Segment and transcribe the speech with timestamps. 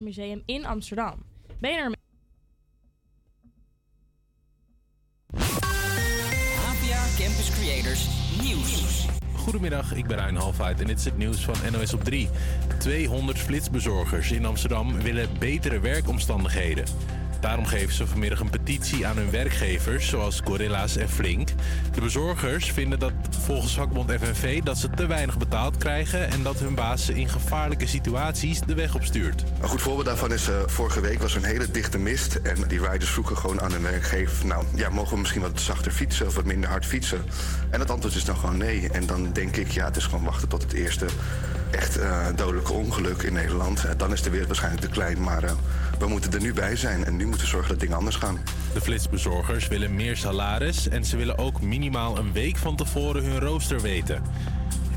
[0.00, 1.14] Museum in Amsterdam.
[1.58, 1.94] Ben je er
[6.56, 8.08] APA Campus Creators
[8.42, 9.06] Nieuws.
[9.36, 12.28] Goedemiddag, ik ben Rijn Halfheid en dit is het nieuws van NOS op 3.
[12.78, 16.84] 200 flitsbezorgers in Amsterdam willen betere werkomstandigheden.
[17.40, 21.48] Daarom geven ze vanmiddag een petitie aan hun werkgevers, zoals Gorilla's en Flink.
[21.94, 23.12] De bezorgers vinden dat
[23.44, 27.28] volgens vakbond FNV dat ze te weinig betaald krijgen en dat hun baas ze in
[27.28, 29.44] gevaarlijke situaties de weg opstuurt.
[29.60, 32.34] Een goed voorbeeld daarvan is, uh, vorige week was een hele dichte mist.
[32.34, 34.46] En die riders vroegen gewoon aan hun werkgever...
[34.46, 37.24] nou, ja, mogen we misschien wat zachter fietsen of wat minder hard fietsen?
[37.70, 38.88] En het antwoord is dan gewoon nee.
[38.90, 41.06] En dan denk ik, ja, het is gewoon wachten tot het eerste
[41.70, 43.84] echt uh, dodelijke ongeluk in Nederland.
[43.84, 45.42] Uh, dan is de wereld waarschijnlijk te klein, maar
[45.98, 47.04] we moeten er nu bij zijn.
[47.04, 48.38] En nu moeten we zorgen dat dingen anders gaan.
[48.72, 53.40] De flitsbezorgers willen meer salaris en ze willen ook minimaal een week van tevoren hun
[53.40, 54.22] rooster weten.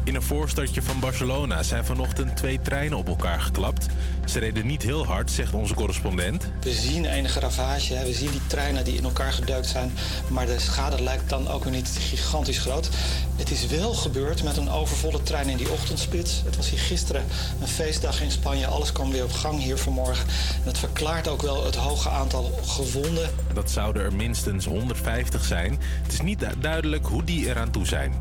[0.05, 3.87] In een voorstadje van Barcelona zijn vanochtend twee treinen op elkaar geklapt.
[4.25, 6.51] Ze reden niet heel hard, zegt onze correspondent.
[6.61, 9.93] We zien enige ravage, we zien die treinen die in elkaar geduikt zijn.
[10.27, 12.89] Maar de schade lijkt dan ook weer niet gigantisch groot.
[13.35, 16.41] Het is wel gebeurd met een overvolle trein in die ochtendspits.
[16.45, 17.23] Het was hier gisteren
[17.61, 18.67] een feestdag in Spanje.
[18.67, 20.27] Alles kwam weer op gang hier vanmorgen.
[20.27, 23.29] En dat verklaart ook wel het hoge aantal gewonden.
[23.53, 25.79] Dat zouden er minstens 150 zijn.
[26.03, 28.13] Het is niet duidelijk hoe die eraan toe zijn.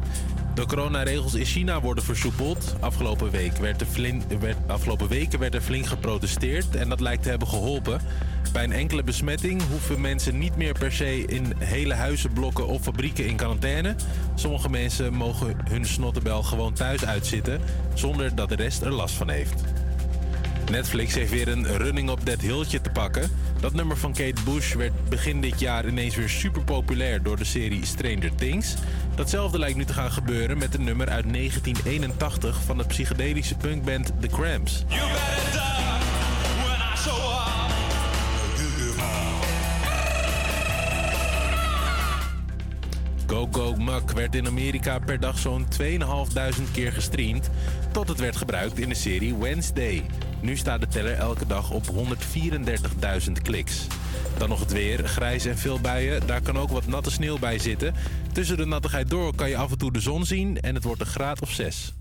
[0.55, 2.75] De coronaregels in China worden versoepeld.
[2.81, 7.49] Afgelopen, week werd er afgelopen weken werd er flink geprotesteerd en dat lijkt te hebben
[7.49, 8.01] geholpen.
[8.53, 13.27] Bij een enkele besmetting hoeven mensen niet meer per se in hele huizenblokken of fabrieken
[13.27, 13.95] in quarantaine.
[14.35, 17.61] Sommige mensen mogen hun snottebel gewoon thuis uitzitten
[17.95, 19.63] zonder dat de rest er last van heeft.
[20.71, 23.31] Netflix heeft weer een running op that hilltje te pakken.
[23.61, 27.45] Dat nummer van Kate Bush werd begin dit jaar ineens weer super populair door de
[27.45, 28.75] serie Stranger Things.
[29.15, 34.13] Datzelfde lijkt nu te gaan gebeuren met een nummer uit 1981 van de psychedelische punkband
[34.21, 34.85] The Cramps.
[43.27, 45.91] Go Go Muck werd in Amerika per dag zo'n 2.500
[46.73, 47.51] keer gestreamd...
[47.93, 50.05] tot het werd gebruikt in de serie Wednesday.
[50.43, 53.87] Nu staat de teller elke dag op 134.000 kliks.
[54.39, 56.27] Dan nog het weer, grijs en veel buien.
[56.27, 57.95] Daar kan ook wat natte sneeuw bij zitten.
[58.33, 61.01] Tussen de nattigheid door kan je af en toe de zon zien en het wordt
[61.01, 61.93] een graad of 6.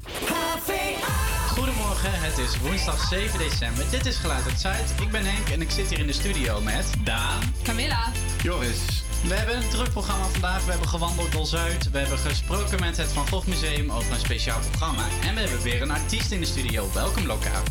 [1.48, 3.86] Goedemorgen, het is woensdag 7 december.
[3.90, 4.94] Dit is Geluid uit Zuid.
[5.02, 8.12] Ik ben Henk en ik zit hier in de studio met Daan, Camilla,
[8.44, 9.11] Joris.
[9.28, 10.66] We hebben een druk programma vandaag.
[10.66, 11.92] We hebben gewandeld door Zuid.
[11.92, 15.04] We hebben gesproken met het Van Gogh Museum over een speciaal programma.
[15.24, 16.90] En we hebben weer een artiest in de studio.
[16.94, 17.64] Welkom lokaal.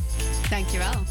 [0.51, 1.03] Dankjewel.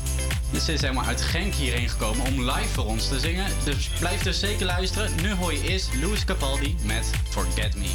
[0.51, 3.45] Dus ze is helemaal uit Genk hierheen gekomen om live voor ons te zingen.
[3.63, 5.11] Dus blijf dus zeker luisteren.
[5.21, 7.89] Nu hoor je eerst Louis Capaldi met Forget Me.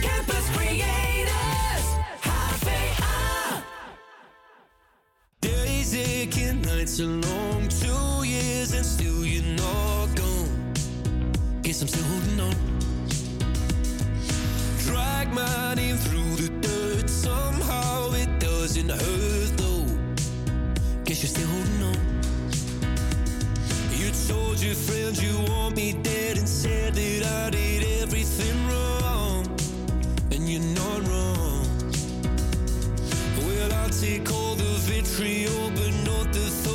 [0.00, 1.86] Campus Creators,
[2.20, 3.62] HVA.
[5.38, 9.17] Days aching, nights are long, two years and still.
[11.68, 12.54] Guess I'm still holding on.
[14.86, 19.84] Drag my name through the dirt, somehow it doesn't hurt though.
[21.04, 21.98] Guess you're still holding on.
[23.98, 29.46] You told your friends you want me dead and said that I did everything wrong.
[30.32, 31.66] And you're not wrong.
[33.44, 36.67] Well, I'll take all the vitriol, but not the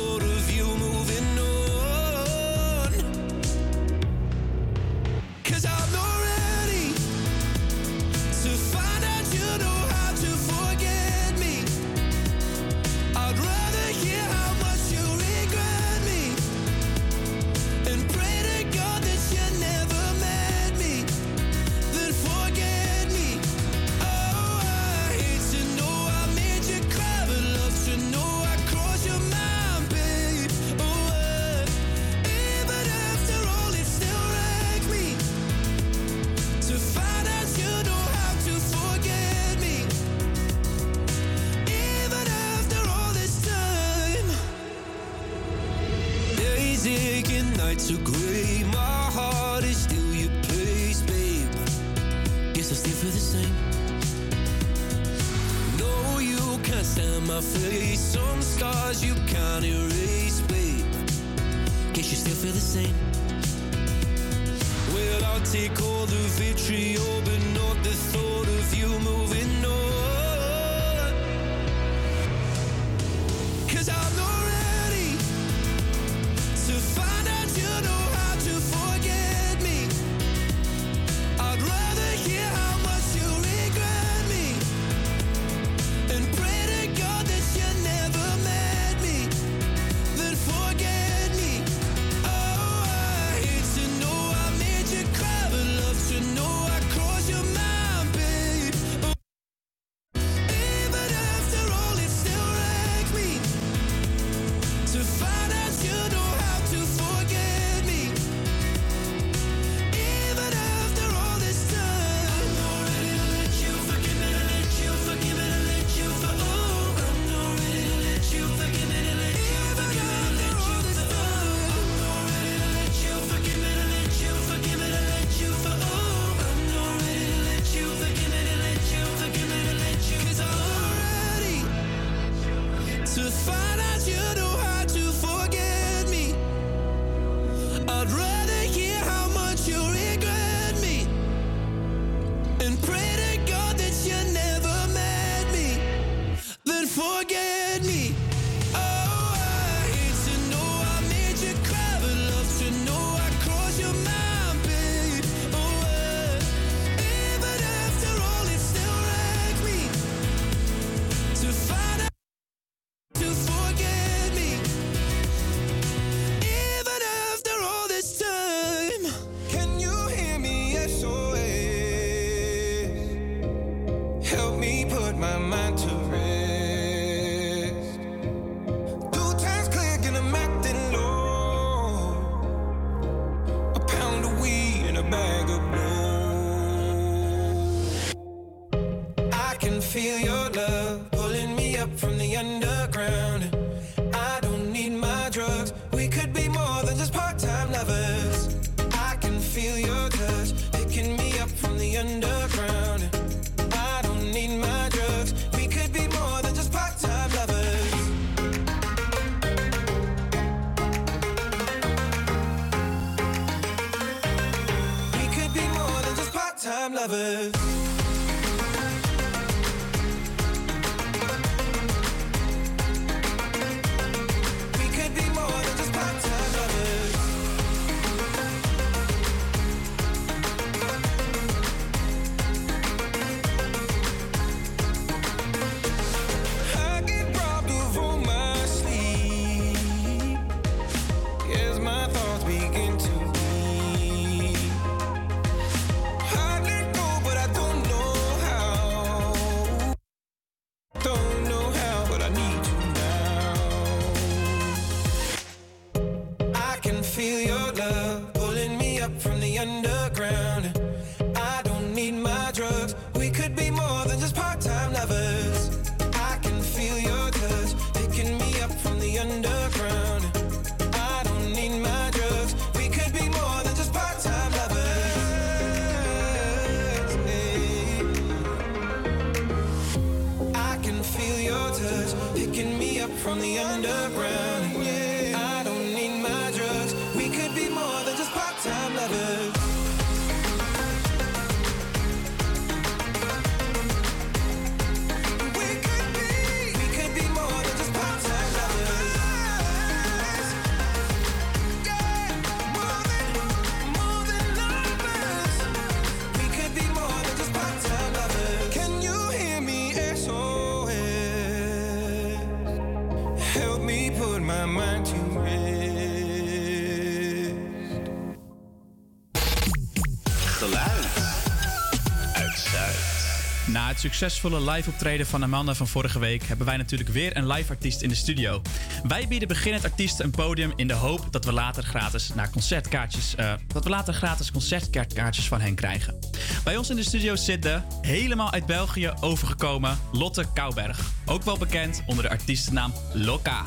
[324.10, 328.02] succesvolle live optreden van Amanda van vorige week hebben wij natuurlijk weer een live artiest
[328.02, 328.62] in de studio.
[329.08, 333.34] Wij bieden beginnend artiesten een podium in de hoop dat we later gratis, naar concertkaartjes,
[333.34, 336.18] eh, dat we later gratis concertkaartjes van hen krijgen.
[336.64, 341.00] Bij ons in de studio zit de, helemaal uit België overgekomen, Lotte Kouwberg.
[341.24, 343.64] Ook wel bekend onder de artiestennaam Loka.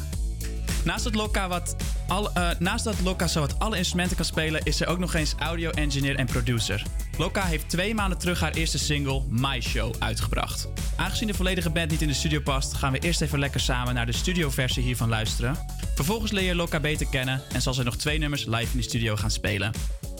[0.84, 1.76] Naast dat Lokka, wat
[2.08, 2.90] al, eh, naast
[3.30, 6.84] zo wat alle instrumenten kan spelen, is ze ook nog eens audio-engineer en producer.
[7.18, 10.68] Loka heeft twee maanden terug haar eerste single My Show uitgebracht.
[10.96, 13.94] Aangezien de volledige band niet in de studio past, gaan we eerst even lekker samen
[13.94, 15.58] naar de studioversie hiervan luisteren.
[15.96, 18.84] Vervolgens leer je Loka beter kennen en zal ze nog twee nummers live in de
[18.84, 19.72] studio gaan spelen.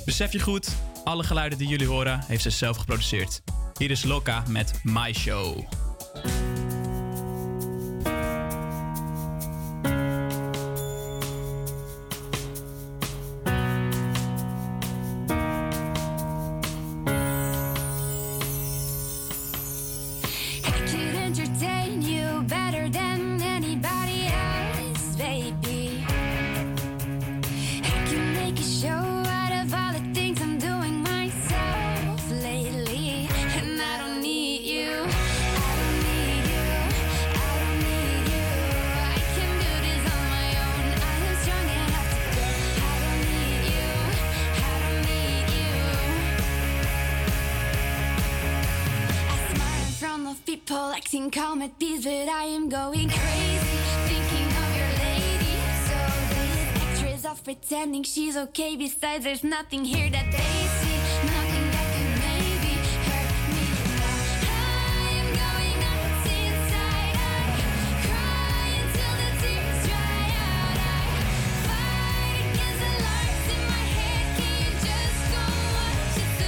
[0.06, 3.42] Besef je goed, alle geluiden die jullie horen heeft ze zelf geproduceerd.
[3.78, 5.87] Hier is Loka met My Show.
[57.78, 58.76] pretending she's okay.
[58.76, 60.38] Besides, there's nothing here that they
[60.78, 61.88] see, nothing that
[62.26, 62.74] maybe
[63.06, 63.68] hurt me.
[64.50, 65.82] I'm going
[66.26, 67.14] inside.
[67.14, 67.46] I
[68.02, 70.78] cry until the tears dry out.
[70.82, 71.06] I
[71.68, 74.26] fight against the lies in my head.
[74.38, 75.46] Can you just go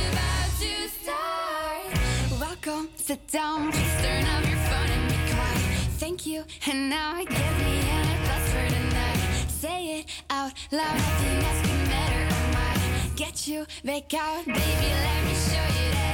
[0.10, 1.94] about to start.
[2.42, 5.78] Welcome, sit down, please turn off your phone and be quiet.
[6.00, 7.49] Thank you, and now I get.
[10.72, 12.28] Loud, nothing else can matter.
[12.32, 14.60] Oh my, get you back out, baby.
[14.60, 16.09] Let me show you that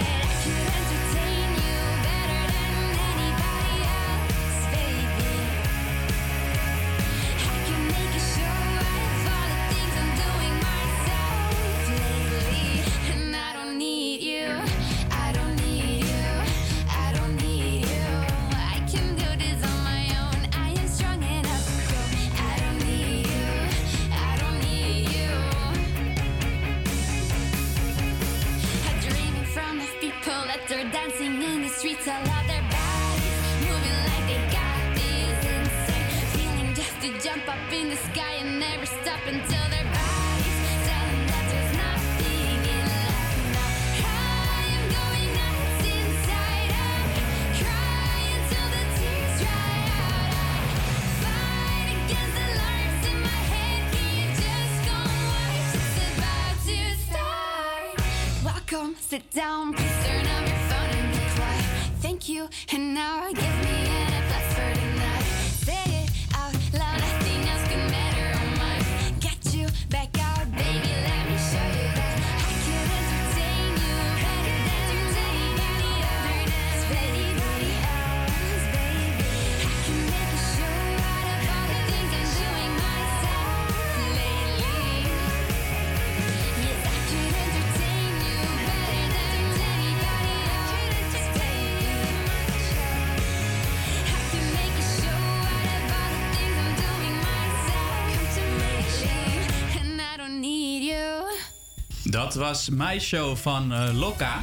[102.36, 104.42] was mijn show van eh, Lokka.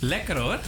[0.00, 0.58] Lekker hoor.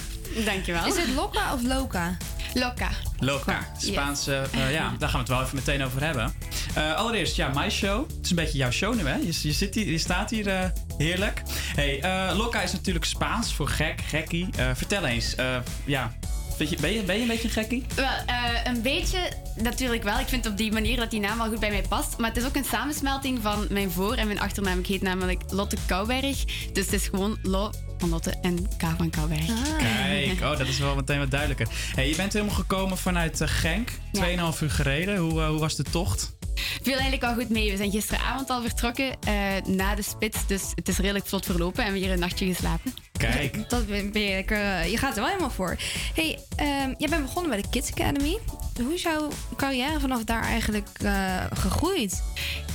[0.44, 0.86] Dankjewel.
[0.86, 2.16] Is het Lokka of Loka?
[2.54, 2.88] Loka.
[3.18, 3.58] Lokka.
[3.78, 6.34] Spaanse, eh, ja, daar gaan we het wel even meteen over hebben.
[6.74, 8.08] Eh, allereerst, ja, mijn show.
[8.08, 9.14] Het is een beetje jouw show nu, hè?
[9.14, 10.64] Je, je, zit hier, je staat hier eh,
[10.98, 11.42] heerlijk.
[11.74, 14.48] Hey, eh, Lokka is natuurlijk Spaans voor gek, gekkie.
[14.56, 16.12] Eh, vertel eens, eh, ja,
[16.56, 17.84] vind je, ben, je, ben je een beetje een gekkie?
[17.94, 20.18] Wel, eh, een beetje natuurlijk wel.
[20.18, 22.18] Ik vind op die manier dat die naam wel goed bij mij past.
[22.18, 24.78] Maar het is ook een samensmelting van mijn voor- en mijn achternaam.
[24.78, 26.44] Ik heet namelijk Lotte Kouberg.
[26.72, 29.46] Dus het is gewoon Lo van Lotte en K van Kouberg.
[29.78, 31.68] Kijk, oh, dat is wel meteen wat duidelijker.
[31.94, 33.90] Hey, je bent helemaal gekomen vanuit eh, Genk.
[34.12, 35.16] 2,5 uur gereden.
[35.16, 36.36] Hoe, eh, hoe was de tocht?
[36.54, 37.70] Viel eigenlijk wel goed mee.
[37.70, 39.34] We zijn gisteravond al vertrokken eh,
[39.66, 40.46] na de spits.
[40.46, 42.94] Dus het is redelijk vlot verlopen en we hebben hier een nachtje geslapen.
[43.18, 43.70] Kijk.
[43.70, 45.76] Dat ben ben je, lekker, je gaat er wel helemaal voor.
[46.14, 48.38] hey, ehm, jij bent begonnen bij de Kids Academy.
[48.82, 52.22] Hoe is jouw carrière vanaf daar eigenlijk eh, gegroeid?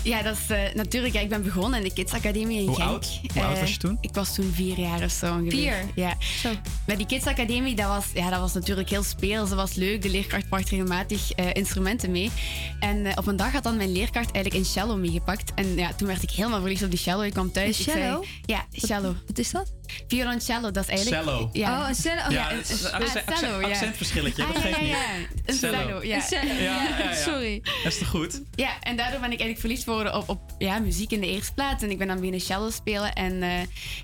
[0.09, 1.13] Ja, dat is eh, natuurlijk.
[1.13, 2.89] Ja, ik ben begonnen in de Kids Academie in Hoe Genk.
[2.89, 3.19] oud?
[3.33, 3.97] Hoe oud Eh, was je toen?
[4.01, 5.51] Ik was toen vier jaar of zo ongeveer.
[5.51, 5.85] Vier?
[5.95, 6.15] Ja.
[6.41, 6.49] Zo.
[6.85, 9.49] Bij die Kids Academie, dat was, ja, dat was natuurlijk heel speels.
[9.49, 10.01] Dat was leuk.
[10.01, 12.31] De leerkracht bracht regelmatig eh, instrumenten mee.
[12.79, 15.53] En eh, op een dag had dan mijn leerkracht eigenlijk een cello meegepakt.
[15.53, 17.21] En ja, toen werd ik helemaal verliefd op die cello.
[17.21, 17.79] Ik kwam thuis.
[17.79, 18.23] Een ik zei- cello?
[18.45, 19.15] ja, cello.
[19.27, 19.71] Wat is dat?
[20.07, 21.23] Violoncello, dat is eigenlijk...
[21.23, 21.49] Cello.
[21.53, 21.81] Ja.
[21.81, 22.21] Oh, een cello.
[22.25, 23.67] Oh, Ja, ja, een- accent- accent- ja.
[23.69, 24.91] accentverschilletje, dat Ah, geeft ja, niet.
[24.91, 24.97] ja.
[25.45, 25.77] Een Cello.
[25.77, 26.15] cello, ja.
[26.15, 26.53] Een cello.
[26.53, 27.13] Ja, ja, ja.
[27.15, 27.59] Sorry.
[27.83, 28.41] Dat is toch goed?
[28.55, 31.53] Ja, en daardoor ben ik eigenlijk verliefd geworden op, op ja, muziek in de eerste
[31.53, 31.83] plaats.
[31.83, 33.13] En ik ben dan beginnen cello spelen.
[33.13, 33.51] En eh,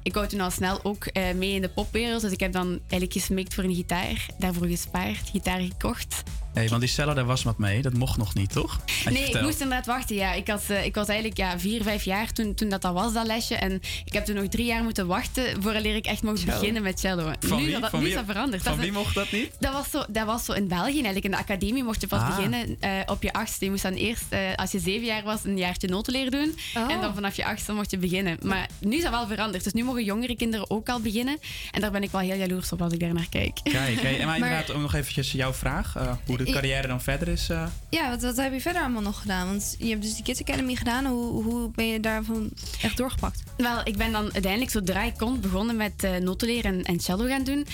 [0.03, 2.21] ik wou toen al snel ook eh, mee in de popwereld.
[2.21, 4.25] Dus ik heb dan eigenlijk gesmikt voor een gitaar.
[4.39, 6.23] Daarvoor gespaard, gitaar gekocht.
[6.55, 7.81] Nee, want die cello, daar was wat mee.
[7.81, 8.79] Dat mocht nog niet, toch?
[9.03, 10.15] Had nee, ik moest inderdaad wachten.
[10.15, 10.33] Ja.
[10.33, 13.13] Ik, had, eh, ik was eigenlijk ja, vier, vijf jaar toen, toen dat, dat was,
[13.13, 13.55] dat lesje.
[13.55, 16.99] En ik heb toen nog drie jaar moeten wachten vooraleer ik echt mocht beginnen met
[16.99, 17.31] cello.
[17.39, 17.79] Van nu, wie?
[17.79, 18.13] dat- Van nu wie?
[18.13, 18.61] is dat veranderd.
[18.63, 19.51] Van dat wie een- mocht dat niet?
[19.59, 21.25] Dat was, zo, dat was zo in België eigenlijk.
[21.25, 22.35] In de academie mocht je pas Ah.
[22.35, 23.65] beginnen eh, op je achtste.
[23.65, 26.55] Je moest dan eerst, eh, als je zeven jaar was, een jaartje notenleer doen.
[26.77, 26.91] Oh.
[26.91, 28.37] En dan vanaf je achtste mocht je beginnen.
[28.43, 29.63] Maar nu is dat wel veranderd.
[29.63, 31.37] Dus nu mogen jongere kinderen ook al beginnen.
[31.71, 33.59] En daar ben ik wel heel jaloers op als ik daar naar kijk.
[33.63, 35.95] Kijk, hey, en maar Maar- inderdaad ook nog eventjes jouw vraag.
[35.95, 37.49] eh, hoe carrière dan verder is.
[37.49, 37.67] eh.
[37.89, 39.47] Ja, wat, wat heb je verder allemaal nog gedaan?
[39.47, 41.05] Want je hebt dus die Kids Academy gedaan.
[41.05, 42.49] Hoe, hoe ben je daarvan
[42.81, 43.43] echt doorgepakt?
[43.57, 47.25] Wel, ik ben dan uiteindelijk zodra ik kon begonnen met eh notenleer en, en cello
[47.25, 47.65] gaan doen.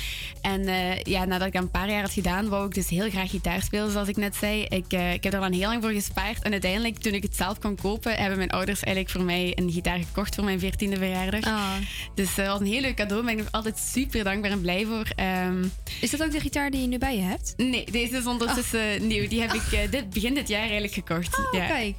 [0.41, 3.09] En eh, ja, nadat ik dat een paar jaar had gedaan, wou ik dus heel
[3.09, 4.63] graag gitaar spelen, zoals ik net zei.
[4.63, 6.43] Ik, eh, ik heb er dan heel lang voor gespaard.
[6.43, 9.71] En uiteindelijk, toen ik het zelf kon kopen, hebben mijn ouders eigenlijk voor mij een
[9.71, 11.43] gitaar gekocht voor mijn 14e verjaardag.
[11.43, 11.73] Ah.
[12.15, 13.25] Dus dat was een heel leuk cadeau.
[13.25, 15.05] Daar ben ik altijd super dankbaar en blij voor.
[15.15, 15.63] Ehm,
[16.01, 17.53] Is dat ook de gitaar die je nu bij je hebt?
[17.57, 19.27] nee, deze is ondertussen nieuw.
[19.27, 21.39] Die heb ik eh, dit, begin dit jaar eigenlijk gekocht.
[21.39, 21.67] Oh, ja.
[21.67, 21.95] kijk.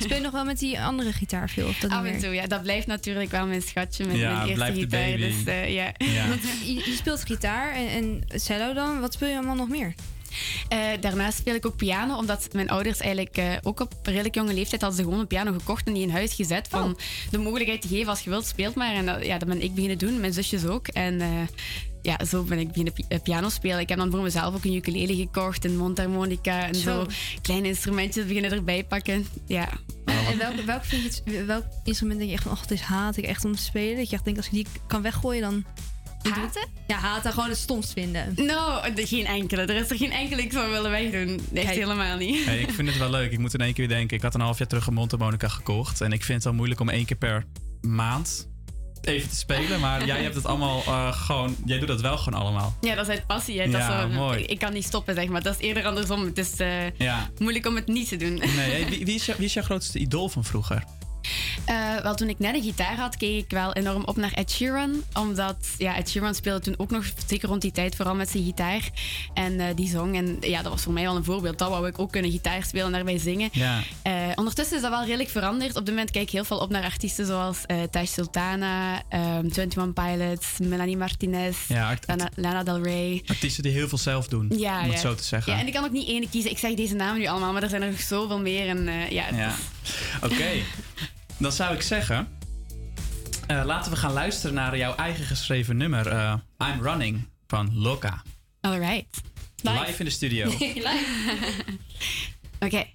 [0.00, 1.68] Speel je nog wel met die andere gitaar veel?
[1.88, 2.46] Af en toe, ja.
[2.46, 5.00] Dat blijft natuurlijk wel mijn schatje met Ja, mijn eerste gitaar.
[5.00, 5.20] baby.
[5.20, 5.92] Dus eh, ja.
[5.98, 6.28] Ja.
[6.32, 9.00] Want je, je speelt gitaar en, en cello dan.
[9.00, 9.94] Wat speel je allemaal nog meer?
[10.68, 14.54] Eh, daarnaast speel ik ook piano, omdat mijn ouders eigenlijk eh, ook op redelijk jonge
[14.54, 16.66] leeftijd hadden ze gewoon een piano gekocht en die in huis gezet.
[16.70, 16.98] Van
[17.30, 18.94] de mogelijkheid te geven als je wilt, speelt maar.
[18.94, 20.88] En dat, ja, dat ben ik beginnen doen, mijn zusjes ook.
[20.88, 21.28] En eh,
[22.04, 23.78] ja, zo ben ik beginnen eh, piano spelen.
[23.78, 26.80] Ik heb dan voor mezelf ook een ukulele gekocht, een mondharmonica en zo.
[26.80, 27.06] Zo.
[27.42, 29.26] Kleine instrumentjes beginnen erbij pakken.
[29.46, 29.68] Ja.
[30.04, 32.80] En, en welk, welk, vind je het- welk instrument denk je echt van, oh, dit
[32.80, 33.96] haat ik echt om te spelen?
[33.96, 35.64] Dat je echt denkt, als ik die kan weggooien, dan...
[36.30, 36.68] Haten?
[36.86, 38.32] Ja, haten, gewoon het stomst vinden.
[38.36, 39.62] Nou, de- geen enkele.
[39.62, 41.40] Er is er geen enkele ik zou willen wegdoen.
[41.54, 42.44] Echt helemaal niet.
[42.44, 43.32] Hey, ik vind het wel leuk.
[43.32, 44.16] Ik moet in één keer weer denken.
[44.16, 46.00] Ik had een half jaar terug een mondharmonica gekocht.
[46.00, 47.44] En ik vind het wel moeilijk om één keer per
[47.80, 48.48] maand
[49.06, 49.80] even te spelen.
[49.80, 51.56] Maar jij hebt het allemaal eh, gewoon...
[51.64, 52.74] Jij doet dat wel gewoon allemaal.
[52.80, 53.60] Ja, dat is uit passie.
[53.60, 53.70] Hè.
[53.70, 54.40] Dat Ja, zo- mooi.
[54.42, 55.42] Ik, ik kan niet stoppen, zeg maar.
[55.42, 56.24] Dat is eerder andersom.
[56.24, 57.30] Het is eh, Ja.
[57.38, 58.34] moeilijk om het niet te doen.
[58.56, 60.84] Nee, wie, wie, is jou- wie is jouw grootste idool van vroeger?
[61.64, 64.50] Eh, wel, toen ik net een gitaar had, keek ik wel enorm op naar Ed
[64.50, 65.02] Sheeran.
[65.14, 68.44] Omdat ja, Ed Sheeran speelde toen ook nog, zeker rond die tijd, vooral met zijn
[68.44, 68.88] gitaar.
[69.34, 70.16] En eh, die zong.
[70.16, 71.58] En ja, dat was voor mij wel een voorbeeld.
[71.58, 73.48] Dat wou ik ook kunnen, gitaar spelen en daarbij zingen.
[73.52, 73.80] Ja.
[74.02, 75.76] Eh, ondertussen is dat wel redelijk veranderd.
[75.76, 79.44] Op dit moment kijk ik heel veel op naar artiesten zoals eh Taj Sultana, ehm
[79.44, 83.22] 21 Pilots, Melanie Martinez, Ja, Lana, Lana Del Rey.
[83.26, 84.52] Artiesten die heel veel zelf doen.
[84.56, 85.52] Ja, om het zo te zeggen.
[85.52, 86.50] Ja, en ik kan ook niet ene kiezen.
[86.50, 88.68] Ik zeg deze namen nu allemaal, maar er zijn er nog zoveel meer.
[88.68, 89.48] En ja, Ja.
[89.48, 89.54] is-
[90.22, 90.50] Oké,
[91.38, 92.28] dan zou ik zeggen...
[93.46, 96.06] eh, laten we gaan luisteren naar jouw eigen geschreven nummer.
[96.06, 98.22] eh, I'm Running van Loka.
[98.60, 99.06] All right.
[99.62, 100.48] Live in de studio.
[102.66, 102.78] Oké.
[102.78, 102.86] I'm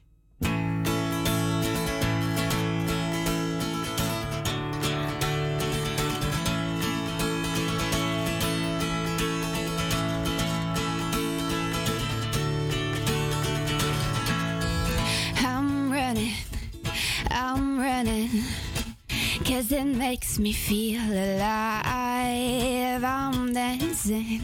[19.46, 23.04] cause it makes me feel alive.
[23.04, 24.42] I'm dancing,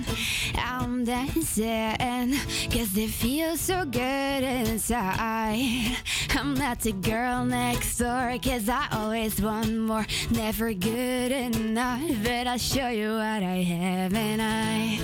[0.55, 2.33] I'm dancing,
[2.71, 5.97] cause it feels so good inside.
[6.31, 10.05] I'm not the girl next door, cause I always want more.
[10.31, 14.99] Never good enough, but I'll show you what I have, and I,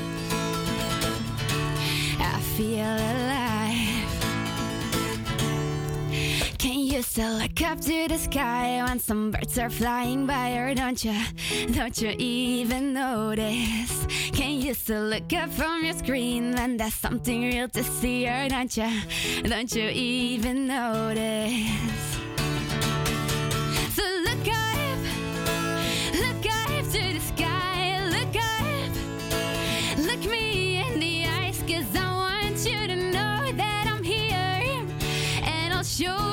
[2.19, 3.90] I feel alive.
[6.61, 10.75] Can you still look up to the sky when some birds are flying by, or
[10.75, 11.19] don't you?
[11.71, 14.05] Don't you even notice?
[14.31, 18.47] Can you still look up from your screen when there's something real to see, or
[18.47, 18.91] don't you?
[19.41, 22.19] Don't you even notice?
[23.95, 24.99] So look up,
[26.13, 28.91] look up to the sky, look up,
[29.97, 34.85] look me in the eyes, cause I want you to know that I'm here
[35.43, 36.30] and I'll show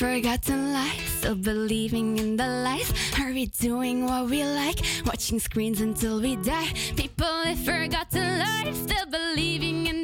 [0.00, 2.90] forgotten lies, still believing in the lies.
[3.20, 4.80] Are we doing what we like?
[5.04, 6.72] Watching screens until we die.
[6.96, 9.99] People have forgotten lies, still believing in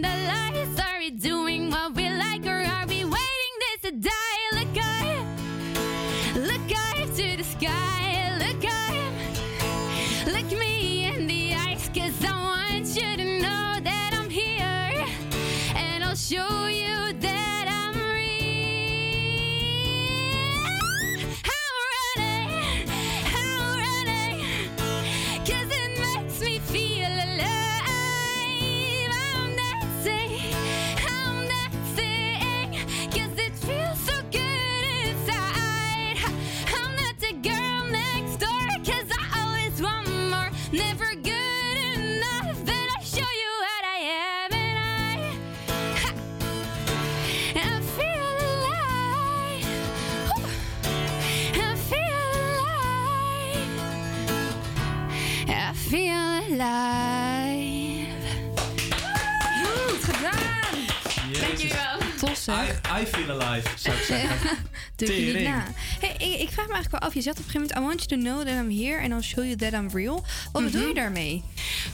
[62.46, 62.80] zeg.
[62.98, 64.56] I, I feel alive, zou ik zeggen.
[64.96, 65.64] Je niet na.
[66.00, 67.14] Hey, ik, ik vraag me eigenlijk wel af.
[67.14, 67.78] Je zegt op een gegeven moment...
[67.78, 70.24] I want you to know that I'm here and I'll show you that I'm real.
[70.52, 71.42] Wat bedoel je daarmee?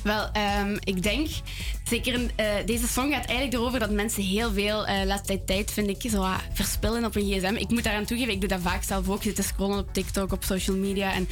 [0.02, 1.28] Wel, ehm, ik denk
[1.92, 5.88] zeker eh, deze song gaat eigenlijk erover dat mensen heel veel eh laatste tijd vind
[5.88, 7.54] ik, zo verspillen op een gsm.
[7.54, 9.22] Ik moet daaraan toegeven, ik doe dat vaak zelf ook.
[9.22, 11.12] Zitten scrollen op TikTok, op social media.
[11.12, 11.22] En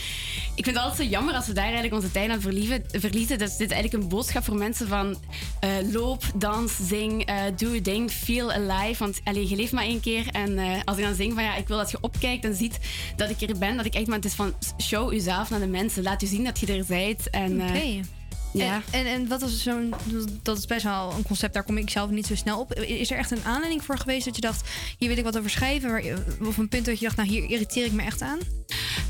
[0.54, 3.38] ik vind het altijd zo jammer als we daar eigenlijk onze tijd aan verliezen.
[3.38, 5.16] Dus dit is eigenlijk een boodschap voor mensen van
[5.60, 9.04] eh, loop, dans, zing, doe je ding, feel alive.
[9.04, 10.26] Want allee, je leeft maar één keer.
[10.32, 12.78] En als ik dan zing van ja, ik wil dat je opkijkt en ziet
[13.16, 15.66] dat ik er ben, dat ik echt, maar het is van show jezelf naar de
[15.66, 16.02] mensen.
[16.02, 17.30] Laat je zien dat je er bent.
[17.30, 17.60] En.
[18.52, 18.82] Ja.
[18.90, 19.94] En, en, en wat is zo'n...
[20.42, 22.74] Dat is best wel een concept, daar kom ik zelf niet zo snel op.
[22.74, 24.68] Is er echt een aanleiding voor geweest dat je dacht...
[24.98, 26.24] hier wil ik wat over schrijven?
[26.40, 28.38] Of een punt dat je dacht, nou hier irriteer ik me echt aan?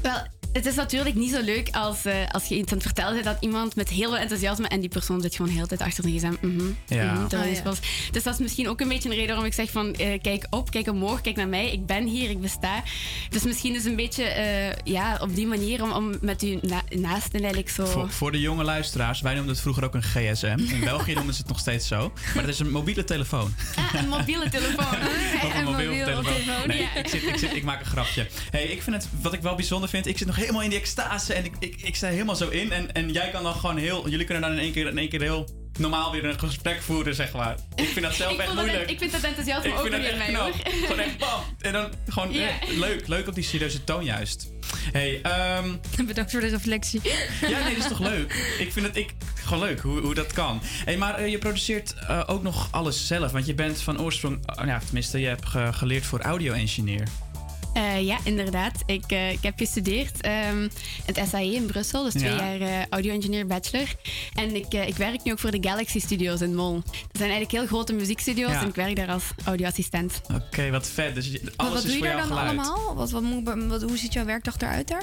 [0.03, 3.13] Wel, het is natuurlijk niet zo leuk als, eh, als je iets aan het vertellen
[3.13, 5.81] bent dat iemand met heel veel enthousiasme en die persoon zit gewoon de hele tijd
[5.81, 6.47] achter zijn gsm.
[6.47, 7.13] Mhm, Ja.
[7.13, 7.73] Ah, ja.
[8.13, 10.47] Dus dat is misschien ook een beetje een reden waarom ik zeg van eh, kijk
[10.51, 12.83] op, kijk omhoog, kijk naar mij, ik ben hier, ik besta.
[13.31, 16.83] Dus misschien is een beetje eh, ja, op die manier om, om met u na
[16.89, 17.87] naasten eigenlijk zo...
[17.87, 20.59] Voor, voor de jonge luisteraars, wij noemden het vroeger ook een GSM.
[20.59, 22.13] In België noemen ze het nog steeds zo.
[22.35, 23.55] Maar het is een mobiele telefoon.
[23.77, 24.99] Ah, een mobiele telefoon.
[25.57, 26.67] Een mobiele telefoon.
[26.67, 26.95] Nee, ja.
[26.95, 28.27] ik, zit, ik, zit, ik maak een grapje.
[28.51, 30.79] Hey, ik vind het, wat ik wel bijzonder vind, ik zit nog helemaal in die
[30.79, 32.73] extase en ik, ik, ik sta helemaal zo in.
[32.73, 35.09] En, en jij kan dan gewoon heel, jullie kunnen dan in één keer, in één
[35.09, 35.49] keer heel
[35.79, 37.55] normaal weer een gesprek voeren, zeg maar.
[37.75, 38.91] Ik vind dat zelf echt moeilijk.
[38.91, 40.53] ik vind dat enthousiasme ook weer mij hoor.
[40.65, 41.41] Gewoon echt bam.
[41.61, 43.07] En dan gewoon eh, leuk.
[43.09, 44.51] Leuk op die serieuze toon juist.
[44.93, 45.77] Hey, ehm,
[46.07, 47.01] Bedankt voor de reflectie.
[47.41, 48.57] ja, nee, dat is toch leuk?
[48.59, 50.61] Ik vind het ik, gewoon leuk hoe, hoe dat kan.
[50.85, 53.33] Hey, maar eh, je produceert eh, ook nog alles zelf.
[53.33, 54.39] Want je bent van oorsprong...
[54.61, 57.03] oh, ja, tenminste, je hebt ge- geleerd voor audio-engineer.
[57.73, 58.73] Eh, ja, inderdaad.
[58.87, 60.69] Ik, eh, ik heb gestudeerd ehm
[61.07, 62.37] het SAE in Brussel, dus twee Ja.
[62.37, 63.95] jaar eh, audio-engineer bachelor.
[64.35, 66.73] En ik, eh, ik werk nu ook voor de Galaxy Studios in Mol.
[66.75, 68.61] Dat zijn eigenlijk heel grote muziekstudio's Ja.
[68.61, 70.21] en ik werk daar als audioassistent.
[70.35, 71.15] Oké, wat vet.
[71.15, 72.69] Dus alles wat is doe je voor daar jou dan geluid.
[72.69, 72.95] allemaal?
[72.95, 73.11] Wat,
[73.69, 75.03] wat hoe ziet jouw werkdag eruit daar?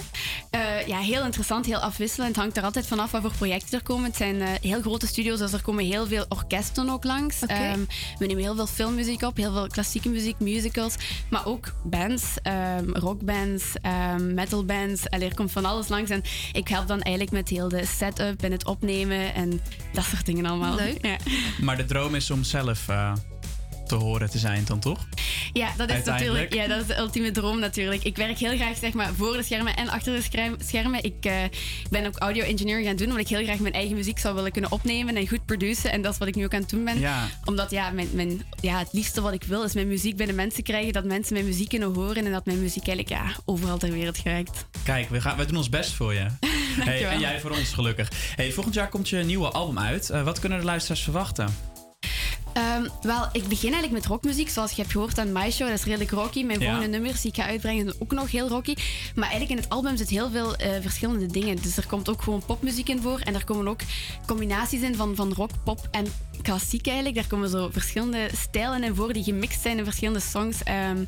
[0.50, 2.28] Eh, ja, heel interessant, heel afwisselend.
[2.30, 4.06] Het hangt er altijd vanaf wat voor projecten er komen.
[4.06, 7.42] Het zijn eh, heel grote studio's, dus er komen heel veel orkesten ook langs.
[7.46, 7.80] Ehm,
[8.20, 10.96] we nemen heel veel filmmuziek op, heel veel klassieke muziek, musicals.
[11.30, 12.24] Maar ook bands,
[12.58, 15.10] ehm, rockbands, ehm, metalbands.
[15.10, 16.10] Allee, er komt van alles langs.
[16.10, 19.62] En ik help dan eigenlijk met heel de setup en het opnemen en
[19.94, 20.76] dat soort dingen allemaal.
[20.76, 21.06] Leuk.
[21.06, 21.18] Ja,
[21.62, 23.14] Maar de droom is om zelf eh,
[23.88, 25.08] te horen te zijn dan toch?
[25.54, 28.04] ja dat is natuurlijk ja, dat is de ultieme droom natuurlijk.
[28.04, 31.04] Ik werk heel graag zeg maar, voor de schermen en achter de scherm- schermen.
[31.04, 31.34] Ik eh,
[31.90, 34.72] ben ook audio-engineer gaan doen, omdat ik heel graag mijn eigen muziek zou willen kunnen
[34.72, 35.92] opnemen en goed produceren.
[35.92, 37.00] En dat is wat ik nu ook aan het doen ben.
[37.00, 37.28] Ja.
[37.46, 40.34] Omdat ja, mijn, mijn, ja, het liefste wat ik wil is mijn muziek bij de
[40.34, 40.94] mensen krijgen.
[40.94, 44.18] Dat mensen mijn muziek kunnen horen en dat mijn muziek eigenlijk ja, overal ter wereld
[44.18, 44.66] geraakt.
[44.84, 46.26] Kijk, we, gaan, we doen ons best voor je.
[46.90, 48.12] hey, en jij voor ons gelukkig.
[48.36, 50.10] Hey, volgend jaar komt je nieuwe album uit.
[50.10, 51.77] Eh, wat kunnen de luisteraars verwachten?
[52.58, 55.68] Ehm, wel, ik begin eigenlijk met rockmuziek, zoals je hebt gehoord aan My Show.
[55.68, 56.44] Dat is redelijk rocky.
[56.44, 56.66] Mijn Ja.
[56.72, 58.76] volgende nummers die ik ga uitbrengen zijn ook nog heel rocky.
[59.16, 61.62] Maar eigenlijk in het album zit heel veel eh, verschillende dingen.
[61.62, 63.20] Dus er komt ook gewoon popmuziek in voor.
[63.20, 63.80] En er komen ook
[64.26, 66.06] combinaties in van, van rock, pop en
[66.42, 67.16] klassiek eigenlijk.
[67.16, 70.64] Daar komen zo verschillende stijlen in voor die gemixt zijn in verschillende songs.
[70.64, 71.04] Ehm,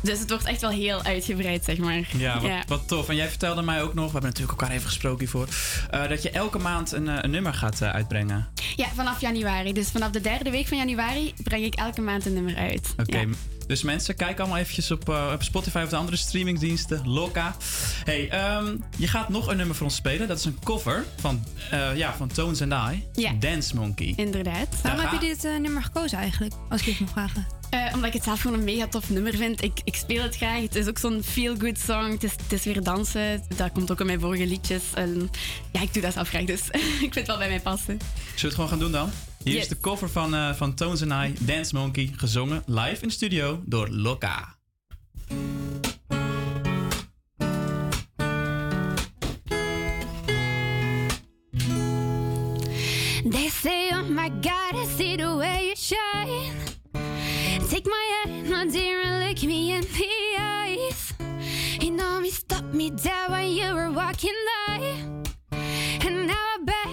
[0.00, 2.08] dus het wordt echt wel heel uitgebreid, zeg maar.
[2.16, 3.08] Ja wat, wat tof.
[3.08, 5.48] En jij vertelde mij ook nog, we hebben natuurlijk elkaar even gesproken hiervoor,
[5.90, 8.48] eh, dat je elke maand een, eh, een nummer gaat eh, uitbrengen.
[8.76, 9.72] Ja, vanaf januari.
[9.72, 12.94] Dus vanaf de derde week van januari breng ik elke maand een nummer uit.
[12.96, 13.26] Oké, Ja.
[13.68, 17.08] Dus mensen, kijk allemaal eventjes op, eh, op Spotify of de andere streamingdiensten.
[17.08, 17.56] Loka.
[18.04, 20.28] Hey, ehm, je gaat nog een nummer voor ons spelen.
[20.28, 23.04] Dat is een cover van, eh, ja, van Tones and I.
[23.12, 23.32] Ja.
[23.32, 24.12] Dance Monkey.
[24.16, 24.80] Inderdaad.
[24.82, 26.54] Waarom heb je dit eh, nummer gekozen eigenlijk?
[26.68, 27.46] Als ik het mag vragen.
[27.70, 29.62] Eh, omdat ik het zelf gewoon een mega tof nummer vind.
[29.62, 30.62] Ik, ik speel het graag.
[30.62, 32.10] Het is ook zo'n feel-good song.
[32.10, 33.42] Het is, het is weer dansen.
[33.56, 34.82] Dat komt ook in mijn vorige liedjes.
[34.94, 35.30] En
[35.72, 36.68] ja, ik doe dat zelf graag, dus
[37.06, 37.98] ik vind het wel bij mij passen.
[37.98, 39.10] Zullen we het gewoon gaan doen dan?
[39.48, 39.66] Hier Yes.
[39.66, 43.14] is de cover van, eh, van Tones and I, Dance Monkey, gezongen live in de
[43.14, 44.56] studio door Loka.
[53.24, 56.54] They say, oh my God, I see the way you shine.
[57.68, 61.12] Take my hand, my dear, and look me in the eyes.
[61.80, 64.34] You know me, stop me down when you were walking
[64.66, 64.94] by.
[65.52, 66.87] And now I you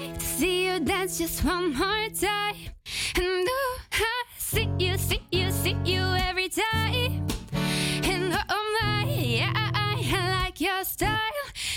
[0.86, 2.56] dance just one more time.
[3.15, 7.28] And oh, I see you, see you, see you every time.
[8.04, 11.19] And oh my, yeah, I, I like your style.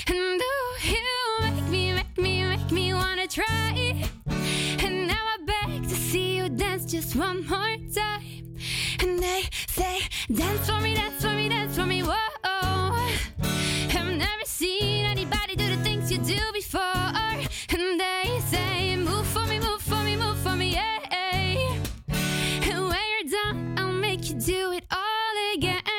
[0.08, 4.06] And oh, you make me, make me, make me wanna try.
[4.26, 8.56] And now I beg to see you dance just one more time.
[9.00, 10.00] And they say,
[10.32, 13.37] dance for me, dance for me, dance for me, whoa
[14.58, 16.80] seen anybody do the things you do before.
[16.80, 20.98] And they say, Move for me, move for me, move for me, yeah.
[22.70, 25.97] And when you're done, I'll make you do it all again.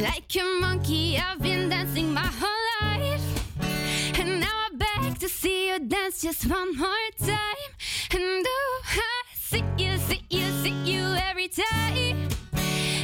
[0.00, 4.20] Like a monkey, I've been dancing my whole life.
[4.20, 7.70] And now I'm back to see you dance just one more time.
[8.12, 12.28] And do I see you, see you, see you every time?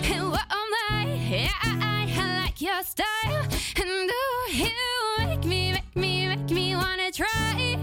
[0.04, 1.18] And what am I?
[1.28, 3.42] yeah, I, I like your style.
[3.76, 4.70] And do you
[5.18, 7.76] make me, make me, make me wanna try?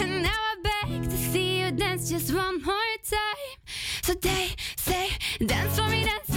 [0.00, 3.58] And now I'm back to see you dance just one more time.
[4.02, 5.10] So they say,
[5.46, 6.27] dance for me, dance.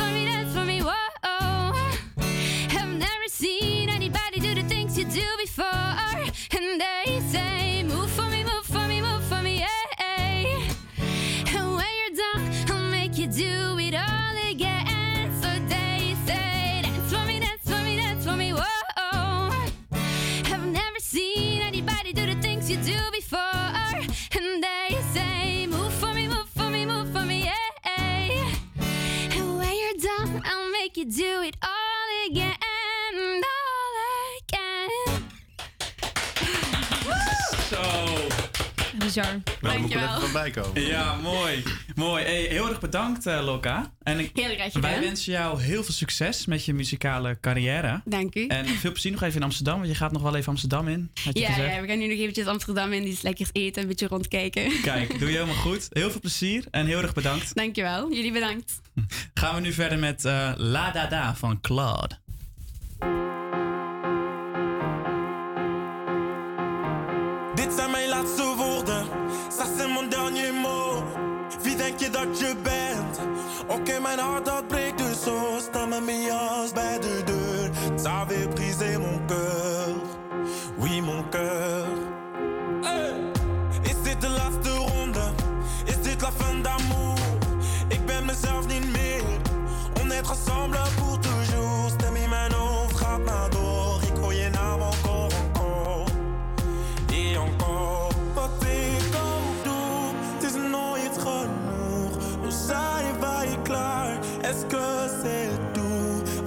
[40.32, 40.82] voorbij komen.
[40.82, 41.64] Ja, mooi.
[41.96, 42.24] mooi.
[42.24, 43.92] Hey, heel erg bedankt, eh, uh, Loka.
[44.04, 44.30] En
[44.82, 48.02] Wij wensen jou heel veel succes met je muzikale carrière.
[48.06, 48.48] Dank u.
[48.48, 51.12] En veel plezier nog even in Amsterdam, want je gaat nog wel even Amsterdam in.
[51.14, 53.88] Je ja, ja, we gaan nu nog eventjes Amsterdam in, die is lekker eten, een
[53.88, 54.82] beetje rondkijken.
[54.82, 55.88] Kijk, doe je helemaal goed.
[55.90, 57.56] Heel veel plezier en heel erg bedankt.
[57.56, 58.14] Dankjewel.
[58.14, 58.82] Jullie bedankt.
[59.34, 62.20] Gaan we nu verder met eh, La Dada van Claude.
[74.16, 75.58] mijn hart dat breekt dus zo.
[75.60, 76.22] Sta met mijn
[77.26, 77.70] de.
[77.96, 79.96] Ça avait brisé mon cœur.
[80.78, 81.61] Oui, mon cœur.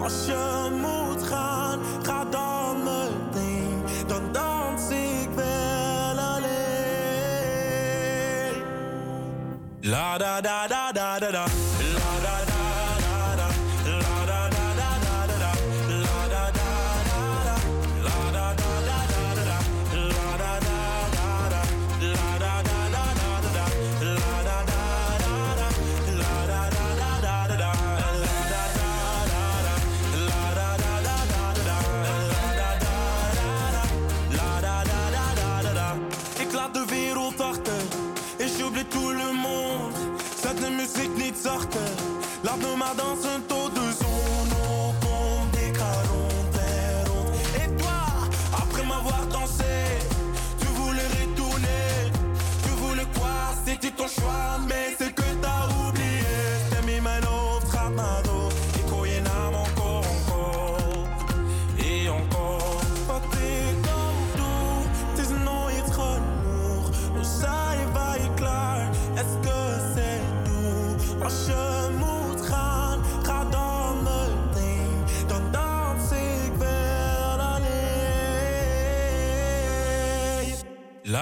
[0.04, 3.82] Als je moet gaan, ga dan meteen.
[4.06, 6.52] Dan dans ik wel alleen.
[9.80, 11.73] La da da da da da da.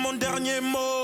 [0.00, 0.99] mon dernier mot.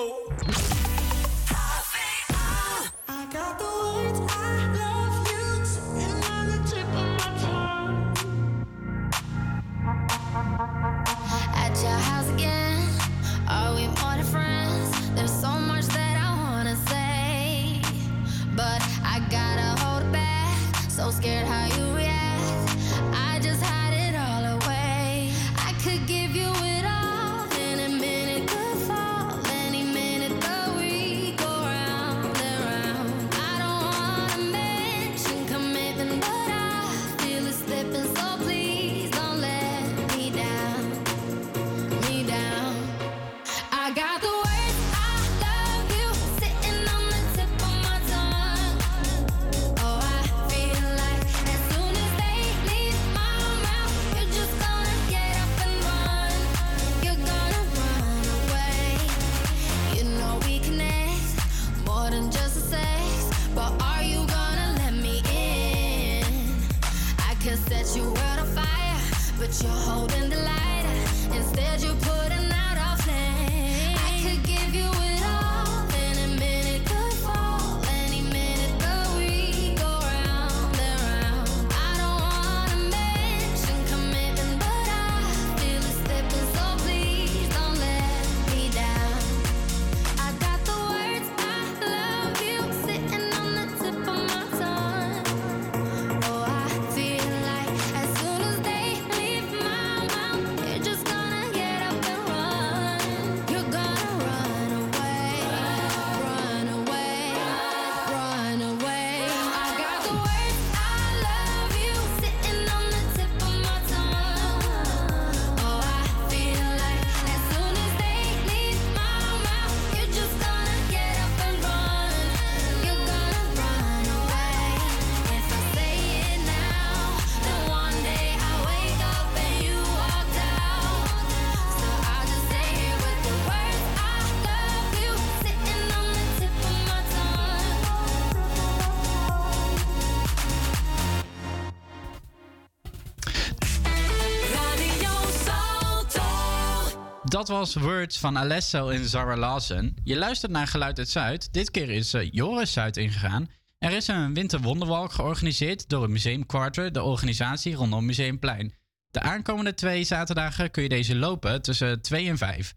[147.37, 149.97] Dat was Words van Alesso en Zara Lawson.
[150.05, 151.53] Je luistert naar Geluid uit Zuid.
[151.53, 153.49] Dit keer is eh, Joris Zuid ingegaan.
[153.79, 158.75] Er is een winterwonderwalk georganiseerd door het Museum Quarter, de organisatie rondom Museumplein.
[159.11, 162.75] De aankomende twee zaterdagen kun je deze lopen tussen 2 en 5.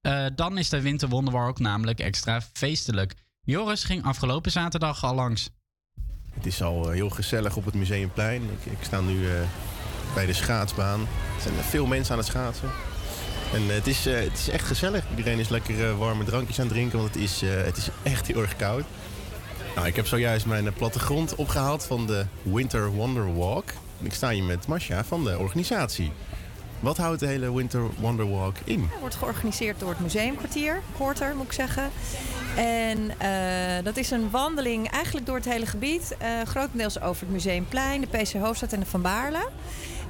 [0.00, 3.14] Eh, dan is de winterwonderwalk namelijk extra feestelijk.
[3.40, 5.50] Joris ging afgelopen zaterdag al langs.
[6.30, 8.42] Het is al eh, heel gezellig op het Museumplein.
[8.42, 9.28] Ik, ik sta nu
[10.14, 11.00] bij de schaatsbaan.
[11.00, 12.87] Er zijn veel mensen aan het schaatsen.
[13.52, 15.04] En eh, het, is, eh, het is echt gezellig.
[15.10, 18.26] Iedereen is lekker eh, warme drankjes aan het drinken, want het is, het is echt
[18.26, 18.84] heel erg koud.
[19.74, 23.64] Nou, ik heb zojuist mijn plattegrond opgehaald van de Winter Wonder Walk.
[24.00, 26.12] Ik sta hier met Masha van de organisatie.
[26.80, 28.80] Wat houdt de hele Winter Wonder Walk in?
[28.80, 31.90] Het wordt georganiseerd door het Museumkwartier, Quarter moet ik zeggen.
[32.56, 33.12] En
[33.84, 36.16] dat is een wandeling eigenlijk door het hele gebied.
[36.44, 39.48] grotendeels over het Museumplein, de PC Hoofdstad en de Van Baarle.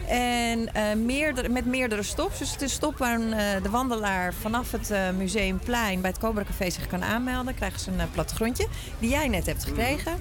[0.09, 2.39] En eh, meerdere, met meerdere stops.
[2.39, 6.11] Dus het is een stop waar een, eh, de wandelaar vanaf het eh, Museumplein bij
[6.11, 7.45] het Cobra Café zich kan aanmelden.
[7.45, 8.67] Dan krijgen ze een uh, plattegrondje
[8.99, 10.13] die jij net hebt gekregen.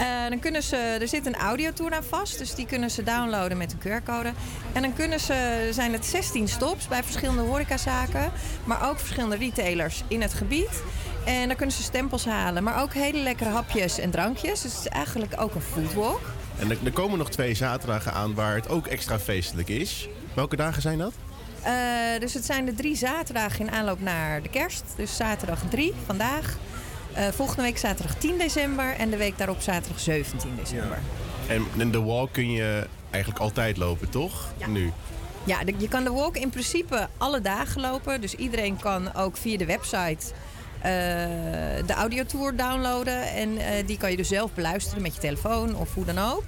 [0.00, 3.56] Eh, dan kunnen ze, er zit een audiotour aan vast, dus die kunnen ze downloaden
[3.56, 4.32] met een QR-code.
[4.72, 8.32] En dan kunnen ze, zijn het 16 stops bij verschillende horecazaken,
[8.64, 10.82] maar ook verschillende retailers in het gebied.
[11.24, 14.62] En dan kunnen ze stempels halen, maar ook hele lekkere hapjes en drankjes.
[14.62, 16.20] Dus het is eigenlijk ook een foodwalk.
[16.58, 20.08] En er, er komen nog twee zaterdagen aan waar het ook extra feestelijk is.
[20.34, 21.12] Welke dagen zijn dat?
[21.62, 21.72] Eh,
[22.20, 24.84] dus het zijn de drie zaterdagen in aanloop naar de kerst.
[24.96, 26.56] Dus zaterdag 3, vandaag.
[27.12, 30.98] Eh, volgende week zaterdag 10 december en de week daarop zaterdag 17 december.
[31.46, 34.52] En in de walk kun je eigenlijk altijd lopen, toch?
[34.66, 34.92] Nu.
[35.44, 38.20] Ja, de- je kan de walk in principe alle dagen lopen.
[38.20, 40.26] Dus iedereen kan ook via de website
[41.86, 43.22] de audiotour downloaden.
[43.22, 46.42] En eh, die kan je dus zelf beluisteren met je telefoon of hoe dan ook.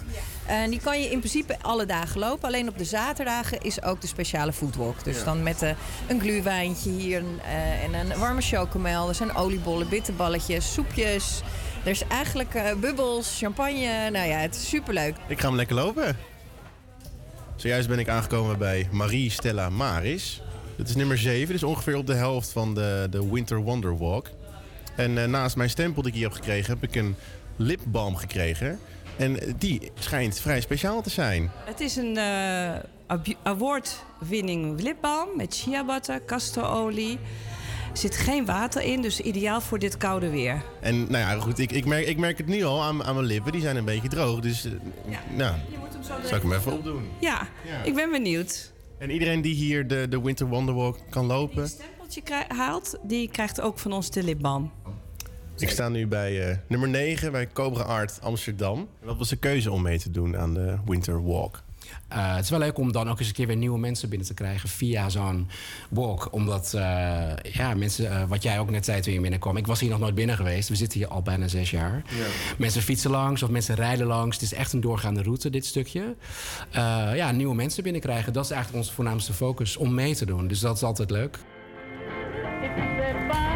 [0.47, 2.49] En die kan je in principe alle dagen lopen.
[2.49, 5.05] Alleen op de zaterdagen is ook de speciale foodwalk.
[5.05, 5.25] Dus Ja.
[5.25, 5.71] dan met eh,
[6.09, 9.09] een gluwijntje hier eh, en een warme chocomel.
[9.09, 11.41] Er zijn oliebollen, bitterballetjes, soepjes.
[11.85, 14.11] Er is eigenlijk eh, bubbels, champagne.
[14.11, 15.17] Nou ja, het is superleuk.
[15.27, 16.17] Ik ga hem lekker lopen.
[17.57, 20.43] Zojuist ben ik aangekomen bij Marie Stella Maris.
[20.77, 24.31] Dat is nummer 7, dus ongeveer op de helft van de, de Winter Wonder Walk.
[24.97, 27.17] En eh, naast mijn stempel die ik hier heb gekregen, heb ik een
[27.57, 28.79] lipbalm gekregen.
[29.17, 31.51] En die schijnt vrij speciaal te zijn.
[31.65, 37.19] Het is een eh, award-winning lipbalm met shea butter, castorolie.
[37.91, 40.63] Er zit geen water in, dus ideaal voor dit koude weer.
[40.81, 43.27] En nou ja, goed, ik, ik, merk, ik merk het nu al aan, aan mijn
[43.27, 43.53] lippen.
[43.53, 44.73] Die zijn een beetje droog, dus eh,
[45.37, 45.55] nou,
[46.25, 47.09] zal ik hem even opdoen.
[47.21, 47.49] Ja,
[47.85, 48.72] ik ben benieuwd.
[49.03, 51.69] En iedereen die hier de, de Winter Wonder Walk kan lopen...
[51.99, 54.71] Wat je krij- haalt, die krijgt ook van ons de lipbalm.
[55.59, 58.89] Ik sta nu bij eh, nummer 9 bij Cobra Art Amsterdam.
[59.03, 61.63] Wat was de keuze om mee te doen aan de Winter Walk?
[62.15, 64.27] Eh, het is wel leuk om dan ook eens een keer weer nieuwe mensen binnen
[64.27, 65.49] te krijgen via zo'n
[65.91, 66.29] walk.
[66.31, 69.57] Omdat, eh, ja, mensen, eh, wat jij ook net zei toen je binnenkwam.
[69.57, 70.69] Ik was hier nog nooit binnen geweest.
[70.69, 72.03] We zitten hier al bijna zes jaar.
[72.59, 74.37] Mensen fietsen langs of mensen rijden langs.
[74.37, 76.17] Het is echt een doorgaande route, dit stukje.
[76.71, 78.33] Eh, ja, nieuwe mensen binnenkrijgen.
[78.33, 80.47] Dat is eigenlijk onze voornaamste focus om mee te doen.
[80.47, 81.39] Dus dat is altijd leuk.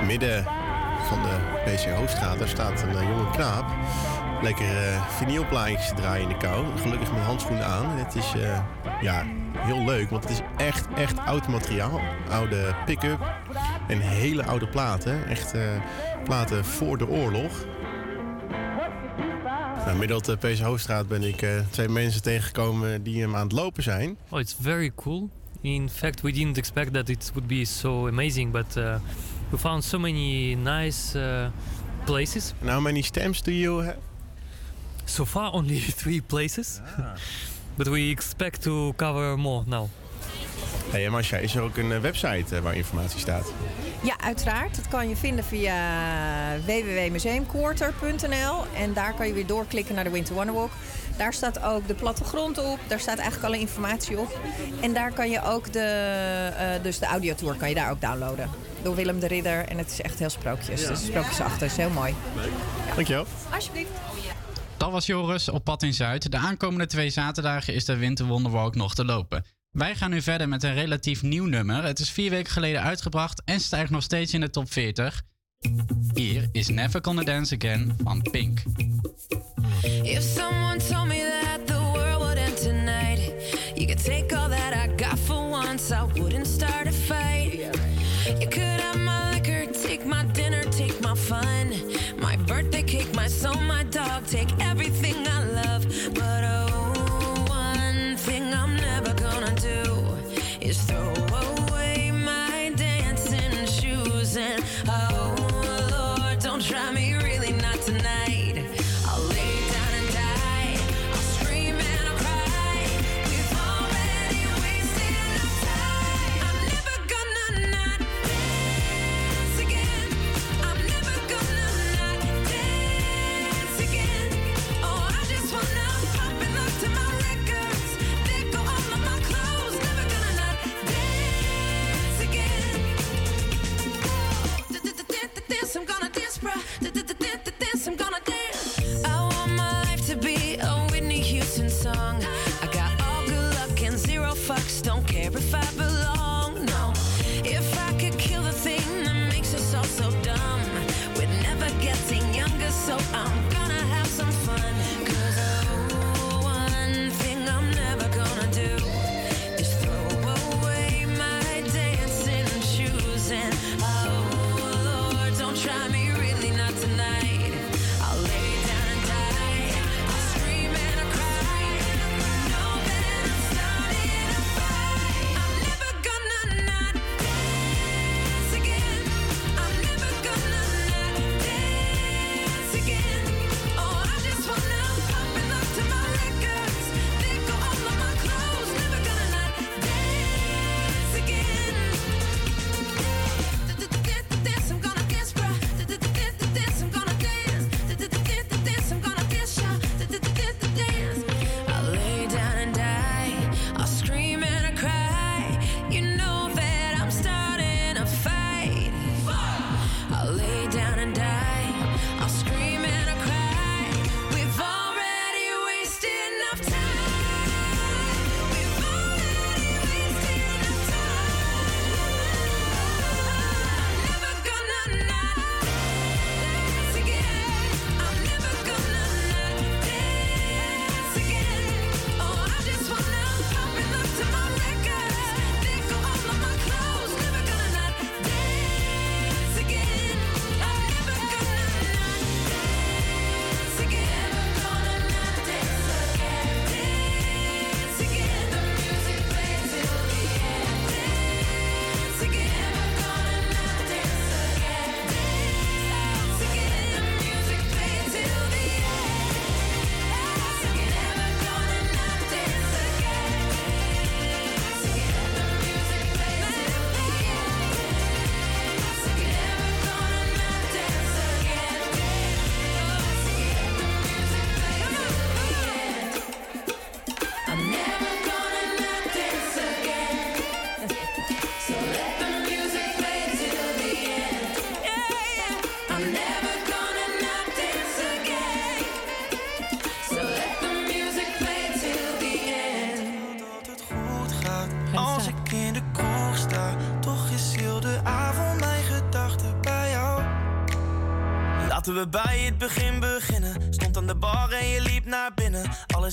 [0.06, 0.44] Midden
[1.08, 3.70] van de PC Hoofdstraat, daar staat een jonge knaap
[4.42, 6.66] lekker uh, vinylplaatjes draaien in de kou.
[6.78, 7.98] Gelukkig met handschoenen aan.
[7.98, 8.62] Het is eh,
[9.00, 9.24] ja,
[9.56, 12.00] heel leuk, want het is echt, echt oud materiaal.
[12.30, 13.18] Oude pick-up
[13.88, 15.26] en hele oude platen.
[15.26, 15.62] Echt eh,
[16.24, 17.66] platen voor de oorlog.
[19.86, 23.82] Nou, op de PC Hoofdstraat ben ik twee mensen tegengekomen die hem aan het lopen
[23.82, 24.16] zijn.
[24.28, 25.30] Oh, it's very cool.
[25.60, 28.74] In fact, we didn't expect that it would be so amazing, but
[29.50, 31.18] we found so many nice
[32.04, 32.54] places.
[32.60, 33.96] And how many stamps do you have?
[35.06, 36.80] So far, only three places.
[36.98, 37.14] Ah.
[37.76, 39.88] But we expect to cover more now.
[40.90, 43.52] Hey Masha, is er ook een eh, website eh, waar informatie staat?
[44.02, 44.76] Ja, uiteraard.
[44.76, 45.74] Dat kan je vinden via
[46.54, 48.64] eh, www.museumquarter.nl.
[48.76, 50.70] En daar kan je weer doorklikken naar de Winter Wonderwalk.
[51.16, 52.78] Daar staat ook de plattegrond op.
[52.86, 54.38] Daar staat eigenlijk alle informatie op.
[54.80, 58.50] En daar kan je ook de, uh, dus de audiotour kan je daar ook downloaden.
[58.82, 59.64] Door Willem de Ridder.
[59.68, 60.80] En het is echt heel sprookjes.
[60.80, 60.88] Ja.
[60.88, 61.70] Dus sprookjesachtig.
[61.70, 62.14] is heel mooi.
[62.34, 62.94] Dank Ja.
[62.94, 63.26] Dankjewel.
[63.54, 63.90] Alsjeblieft.
[64.86, 66.30] Dat was Joris op Pad in Zuid.
[66.30, 69.44] De aankomende twee zaterdagen is de winter wonder walk nog te lopen.
[69.70, 71.84] Wij gaan nu verder met een relatief nieuw nummer.
[71.84, 75.22] Het is vier weken geleden uitgebracht en stijgt nog steeds in de top 40.
[76.14, 78.62] Hier is Never Gonna Dance Again van Pink.
[80.02, 83.32] If someone told me that the world would end tonight,
[83.74, 86.86] you could take all that I got for once, I wouldn't start
[94.26, 95.05] take everything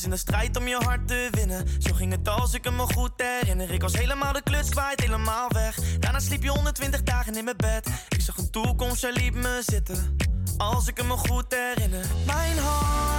[0.02, 1.68] in de strijd om je hart te winnen.
[1.80, 3.72] Zo ging het als ik me goed herinner.
[3.72, 5.98] Ik was helemaal de kluts waait helemaal weg.
[6.00, 7.88] Daarna sliep je 120 dagen in mijn bed.
[8.10, 10.18] Ik zag een toekomst, jij liep me zitten.
[10.58, 12.06] Als ik me goed herinner.
[12.26, 13.13] Mijn hart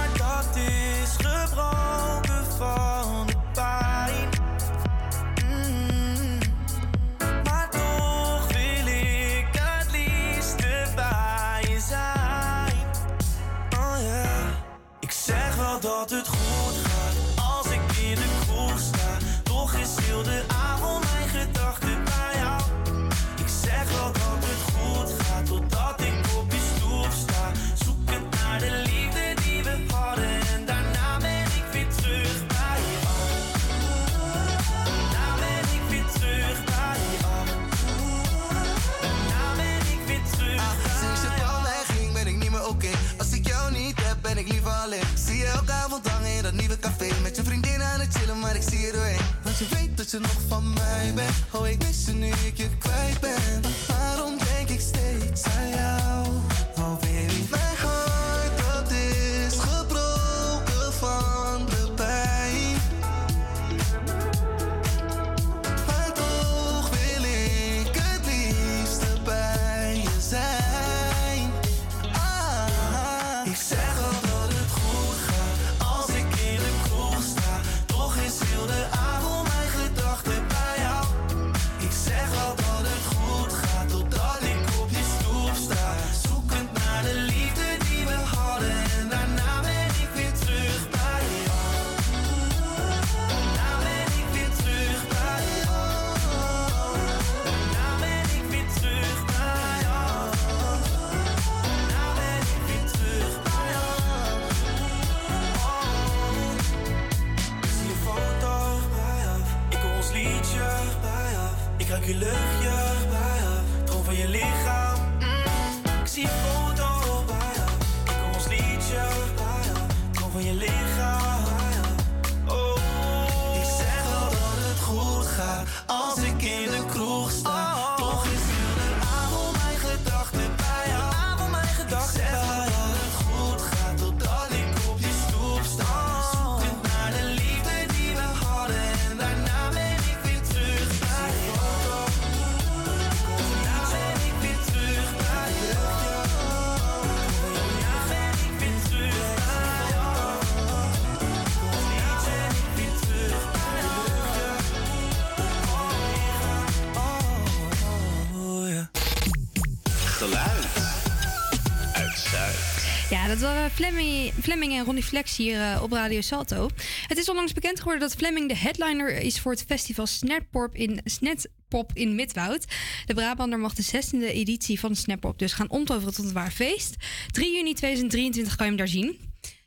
[163.39, 166.69] dat waren eh, Fleming, Fleming en Ronnie Flex hier eh, op Radio Salto.
[167.07, 171.01] Het is onlangs bekend geworden dat Fleming de headliner is voor het festival Snappop in,
[171.03, 172.65] Snappop in Midwoud.
[173.05, 176.95] De Brabander mag de 16e editie van Snappop dus gaan omtoveren tot een waar feest.
[177.31, 179.19] 3 juni 2023 kan je hem daar zien.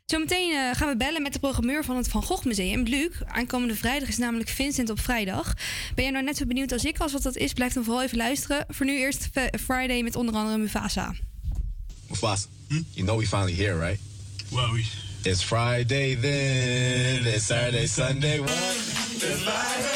[0.05, 3.11] Zometeen eh, gaan we bellen met de programmeur van het Van Gogh Museum, Luc.
[3.25, 5.53] Aankomende vrijdag is namelijk Vincent op vrijdag.
[5.95, 7.53] Ben jij nou net zo benieuwd als ik als wat dat is?
[7.53, 8.65] Blijf dan vooral even luisteren.
[8.67, 11.13] Voor nu eerst Friday met onder andere Mufasa.
[12.07, 12.58] Mufasa.
[12.69, 12.79] Hmm?
[12.93, 13.99] You know we finally here, right?
[14.51, 14.85] Well, we.
[15.25, 17.25] It's Friday then.
[17.25, 18.39] It's Saturday, Sunday.
[18.39, 19.88] What?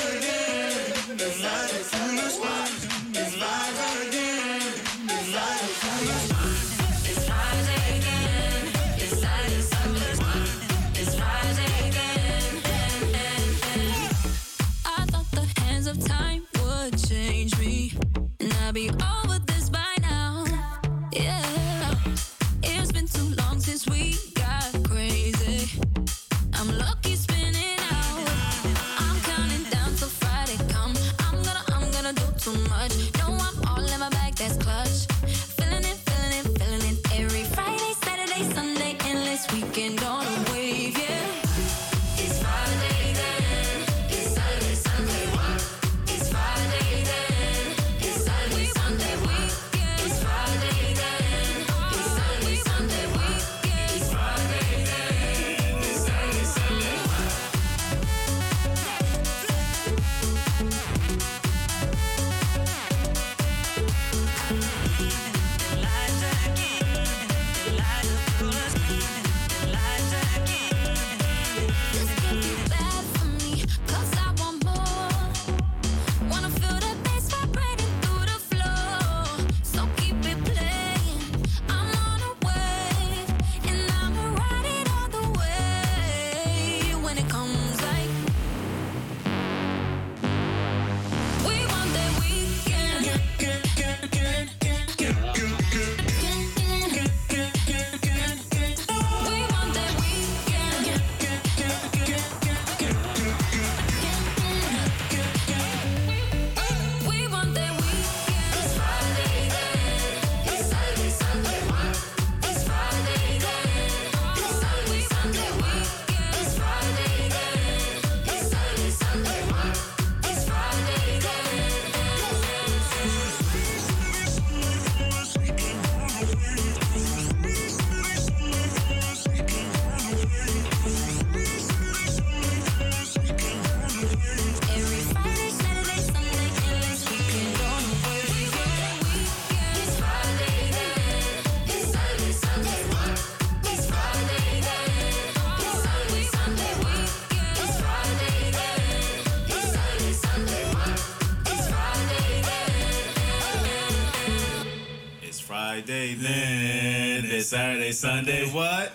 [157.93, 158.91] Sunday, what?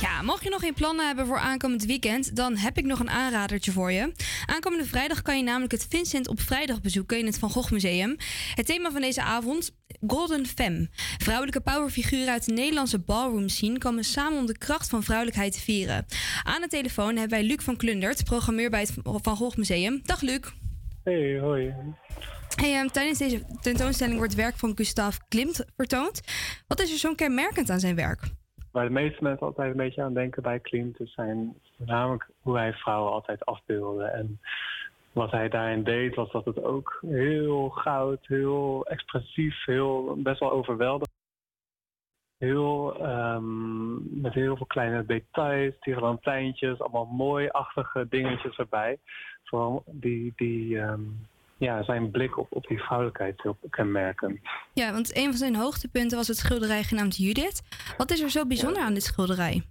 [0.00, 3.10] Ja, mocht je nog geen plannen hebben voor aankomend weekend, dan heb ik nog een
[3.10, 4.12] aanradertje voor je.
[4.46, 8.16] Aankomende vrijdag kan je namelijk het Vincent op vrijdag bezoeken in het Van Gogh Museum.
[8.54, 9.70] Het thema van deze avond,
[10.06, 10.88] Golden Femme.
[11.18, 15.60] Vrouwelijke powerfiguren uit de Nederlandse ballroom scene komen samen om de kracht van vrouwelijkheid te
[15.60, 16.06] vieren.
[16.42, 18.92] Aan de telefoon hebben wij Luc van Klundert, programmeur bij het
[19.22, 20.00] Van Gogh Museum.
[20.04, 20.61] Dag Luc.
[21.04, 21.74] Hey, hoi.
[22.56, 26.20] Hey, ehm, tijdens deze tentoonstelling wordt werk van Gustav Klimt vertoond.
[26.68, 28.20] Wat is er zo'n kenmerkend aan zijn werk?
[28.72, 32.56] Waar de meeste mensen altijd een beetje aan denken bij Klimt, is zijn voornamelijk hoe
[32.56, 34.04] hij vrouwen altijd afbeelde.
[34.04, 34.40] En
[35.12, 40.52] wat hij daarin deed, was dat het ook heel goud, heel expressief, heel, best wel
[40.52, 41.20] overweldigend.
[42.38, 48.98] Heel, ehm, met heel veel kleine details, tirelantijntjes, allemaal mooi-achtige dingetjes erbij.
[49.52, 51.00] Vooral die, die ehm,
[51.56, 54.38] ja, zijn blik op, op die vrouwelijkheid heel kenmerkend.
[54.72, 57.62] Ja, want een van zijn hoogtepunten was het schilderij genaamd Judith.
[57.96, 59.62] Wat is er zo bijzonder aan dit schilderij?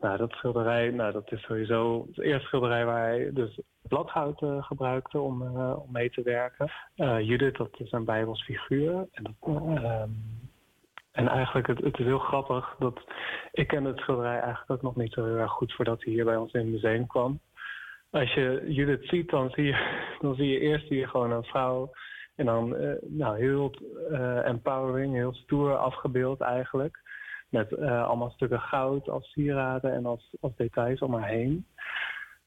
[0.00, 4.62] Nou, dat schilderij, nou, dat is sowieso het eerste schilderij waar hij dus bladhout eh,
[4.62, 6.70] gebruikte om, eh, om mee te werken.
[6.94, 9.06] Eh, Judith, dat is een Bijbels figuur.
[9.12, 10.10] En, dat, ehm,
[11.12, 13.04] en eigenlijk, het, het is heel grappig dat
[13.52, 16.24] ik ken het schilderij eigenlijk ook nog niet zo heel erg goed voordat hij hier
[16.24, 17.40] bij ons in het museum kwam.
[18.10, 21.90] Als je Judith ziet, dan zie je, dan zie je eerst je gewoon een vrouw
[22.36, 23.74] en dan eh, nou, heel
[24.10, 26.98] eh, empowering, heel stoer afgebeeld eigenlijk.
[27.48, 31.66] Met eh, allemaal stukken goud als sieraden en als, als details om haar heen.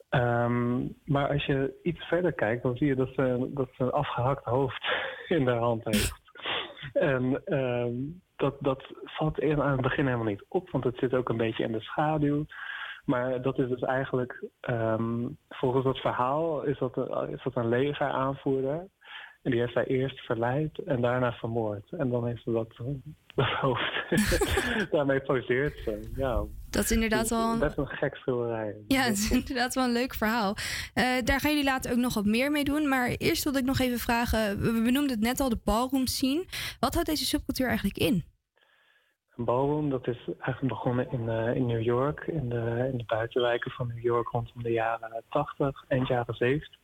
[0.09, 3.91] Ehm, maar als je iets verder kijkt, dan zie je dat ze, dat ze een
[3.91, 4.85] afgehakt hoofd
[5.37, 6.21] in de hand heeft.
[6.93, 7.93] En ehm,
[8.35, 11.63] dat, dat valt aan het begin helemaal niet op, want het zit ook een beetje
[11.63, 12.45] in de schaduw.
[13.09, 17.69] Maar dat is dus eigenlijk, ehm, volgens het verhaal, is dat, een, is dat een
[17.69, 18.87] legeraanvoerder.
[19.43, 21.91] En die heeft hij eerst verleid en daarna vermoord.
[21.91, 22.75] En dan heeft ze dat,
[23.35, 23.91] dat hoofd.
[24.91, 26.11] Daarmee poseert ze.
[26.15, 26.43] Ja.
[26.69, 28.75] Dat is inderdaad wel een- Best een gek schilderij.
[28.87, 30.55] Ja, het is inderdaad wel een leuk verhaal.
[30.93, 32.87] Eh, daar gaan jullie later ook nog wat meer mee doen.
[32.87, 36.07] Maar eerst wilde ik nog even vragen, we we benoemden het net al, de ballroom
[36.07, 36.45] scene.
[36.79, 38.23] Wat houdt deze subcultuur eigenlijk in?
[39.45, 43.71] Ballroom, dat is eigenlijk begonnen in, eh, in New York, in de, in de buitenwijken
[43.71, 46.79] van New York rondom de jaren 80, eind jaren 70.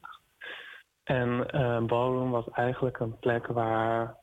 [1.04, 4.16] En eh, een ballroom was eigenlijk een plek waar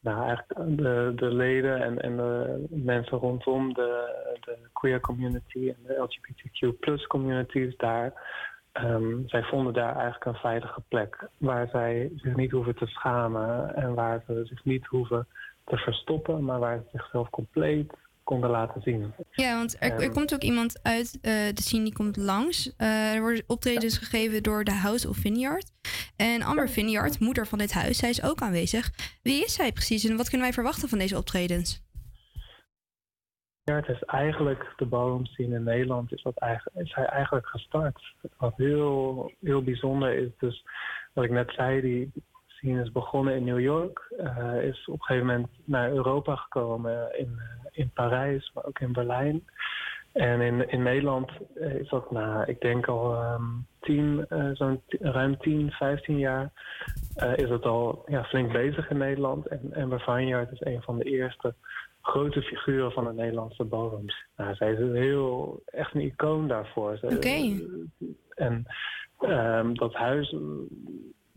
[0.00, 5.76] nou, eigenlijk de, de leden en, en de mensen rondom de, de queer community en
[5.86, 8.12] de LGBTQ plus communities daar,
[8.72, 13.74] ehm, zij vonden daar eigenlijk een veilige plek waar zij zich niet hoeven te schamen
[13.74, 15.26] en waar ze zich niet hoeven
[15.66, 17.92] te verstoppen, maar waar ze zichzelf compleet
[18.26, 19.12] konden laten zien.
[19.30, 22.76] Ja, want er, er komt ook iemand uit eh, de scene die komt langs.
[22.76, 25.70] Eh, er worden optredens gegeven door de House of Vineyard.
[26.16, 28.90] En Amber Vineyard, moeder van dit huis, zij is ook aanwezig.
[29.22, 31.84] Wie is zij precies en wat kunnen wij verwachten van deze optredens?
[33.62, 37.46] Ja, het is eigenlijk de ballroom scene in Nederland is, dat eigenlijk, is hij eigenlijk
[37.46, 38.14] gestart.
[38.36, 40.64] Wat heel, heel bijzonder is, dus
[41.12, 42.12] wat ik net zei, die
[42.66, 47.18] scene is begonnen in New York, eh, is op een gegeven moment naar Europa gekomen
[47.18, 49.42] in, eh, in Parijs, maar ook in Berlijn.
[50.16, 53.42] En in, in Nederland eh, is dat, nou, ik denk al ehm,
[53.80, 56.52] tien, eh, zo'n ruim 10, 15 jaar
[57.14, 59.46] eh, is het al ja, flink bezig in Nederland.
[59.46, 61.54] En Amber Vineyard is een van de eerste
[62.00, 64.24] grote figuren van de Nederlandse ballrooms.
[64.36, 66.98] Nou, zij is een heel, echt een icoon daarvoor.
[67.02, 67.60] Oké.
[68.34, 68.66] En
[69.20, 70.34] ehm, dat huis,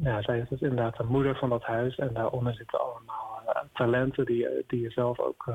[0.04, 1.96] ja, zij is dus inderdaad de moeder van dat huis.
[1.96, 5.54] En daaronder zitten allemaal eh, talenten die, je- die je zelf ook,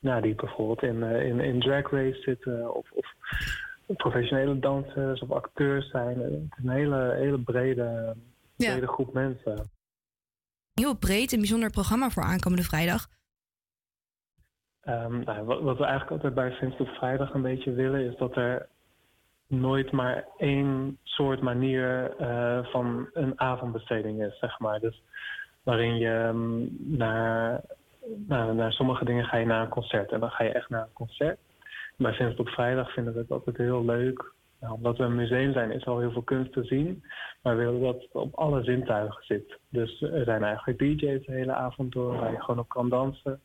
[0.00, 3.06] nou, die bijvoorbeeld in, eh, in, in drag race zitten of, of
[3.96, 6.18] professionele dansers of acteurs zijn.
[6.18, 8.16] Het is een hele, hele brede,
[8.56, 8.70] Ja.
[8.70, 9.70] brede groep mensen.
[10.74, 13.06] Heel breed en bijzonder programma voor aankomende vrijdag.
[14.80, 18.16] Ehm, nou, wat, wat we eigenlijk altijd bij Sinds op Vrijdag een beetje willen, is
[18.16, 18.68] dat er
[19.46, 24.80] nooit maar één soort manier eh, van een avondbesteding is, zeg maar.
[24.80, 25.02] Dus
[25.62, 27.60] waarin je ehm, naar,
[28.26, 30.92] naar, sommige dingen ga je naar een concert en dan ga je echt naar een
[30.92, 31.38] concert.
[31.96, 34.34] Bij Sinds op Vrijdag vinden we het altijd heel leuk.
[34.60, 37.04] Nou, omdat we een museum zijn, is al heel veel kunst te zien.
[37.42, 39.58] Maar we willen dat het op alle zintuigen zit.
[39.68, 43.40] Dus er zijn eigenlijk DJ's de hele avond door waar je gewoon op kan dansen.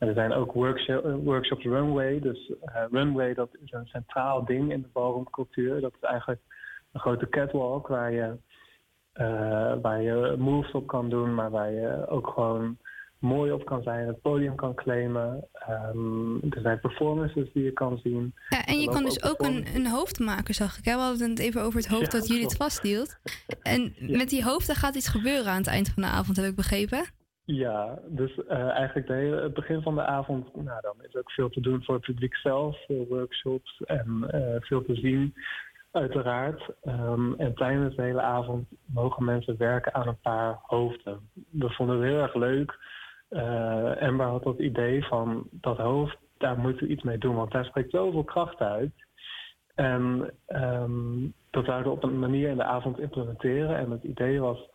[0.00, 2.20] En er zijn ook workshop, eh, workshops runway.
[2.20, 5.80] Dus eh, runway dat is een centraal ding in de ballroomcultuur.
[5.80, 6.40] Dat is eigenlijk
[6.92, 8.36] een grote catwalk waar je,
[9.12, 12.78] eh, waar je moves op kan doen, maar waar je ook gewoon
[13.18, 15.48] mooi op kan zijn, het podium kan claimen.
[15.52, 18.34] Ehm, er zijn performances die je kan zien.
[18.48, 20.84] Ja, en je kan dus ook een, een hoofd maken, zag ik.
[20.84, 20.94] Hè?
[20.94, 23.18] We hadden het even over het hoofd Ja, dat jullie het vasthield.
[23.62, 26.56] En met die hoofden gaat iets gebeuren aan het eind van de avond, heb ik
[26.56, 27.18] begrepen.
[27.52, 31.30] Ja, dus eh, eigenlijk de hele, het begin van de avond, nou, dan is ook
[31.30, 35.34] veel te doen voor het publiek zelf, veel workshops en eh, veel te zien,
[35.90, 36.70] uiteraard.
[36.82, 41.20] Ehm, en tijdens de hele avond mogen mensen werken aan een paar hoofden.
[41.50, 42.78] We vonden het heel erg leuk.
[43.28, 47.52] Eh Amber had dat idee van dat hoofd, daar moeten we iets mee doen, want
[47.52, 48.92] daar spreekt zoveel kracht uit.
[49.74, 53.76] En ehm, dat zouden we op een manier in de avond implementeren.
[53.76, 54.69] En het idee was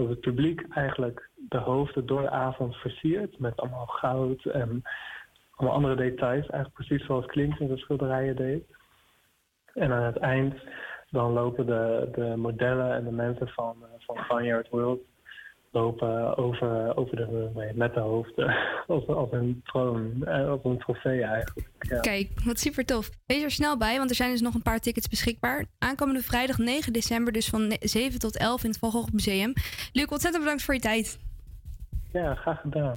[0.00, 4.82] dat het publiek eigenlijk de hoofden door de avond versiert met allemaal goud en
[5.50, 6.46] allemaal andere details.
[6.46, 8.64] Eigenlijk precies zoals Klink in de schilderijen deed.
[9.74, 10.54] En aan het eind
[11.10, 15.00] dan lopen de, de modellen en de mensen van, eh, van Vineyard World
[15.70, 18.56] lopen over, over de runway met de hoofden
[18.86, 21.70] als, als een troon, eh, als een trofee eigenlijk.
[21.78, 22.00] Ja.
[22.00, 23.10] Kijk, wat super tof.
[23.26, 25.64] Wees er snel bij, want er zijn dus nog een paar tickets beschikbaar.
[25.78, 29.52] Aankomende vrijdag 9 december, dus van ne- 7 tot 11 in het Van Gogh Museum.
[29.92, 31.18] Luc, ontzettend bedankt voor je tijd.
[32.12, 32.96] Ja, graag gedaan.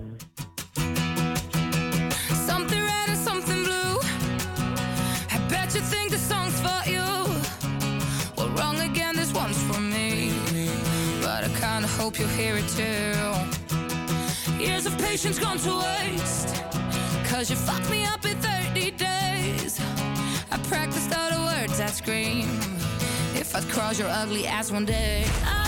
[12.13, 13.13] Hope you hear it too.
[14.63, 16.63] Years of patience gone to waste.
[17.25, 19.79] Cause you fucked me up in 30 days.
[20.51, 22.47] I practiced all the words I scream.
[23.33, 25.25] If I'd cross your ugly ass one day.
[25.43, 25.62] I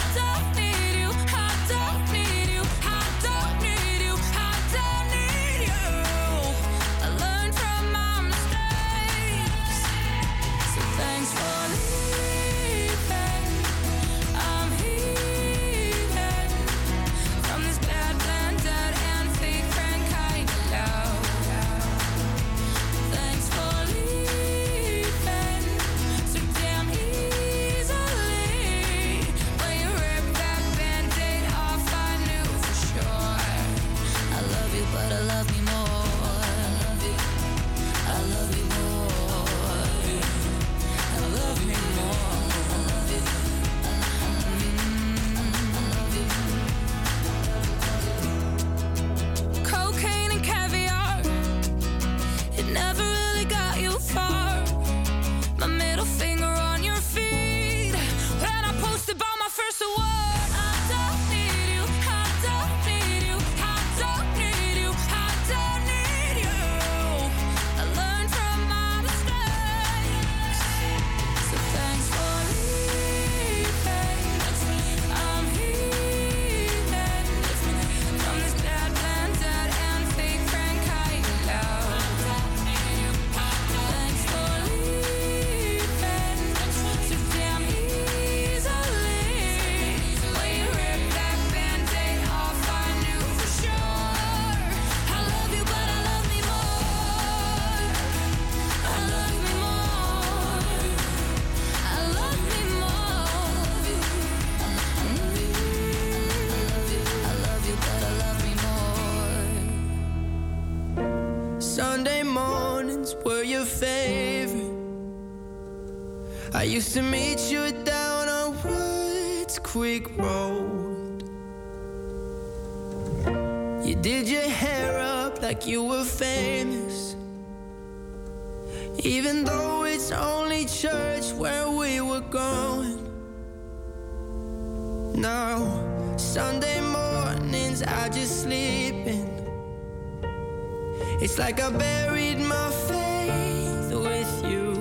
[141.26, 144.76] It's like I buried my faith with you.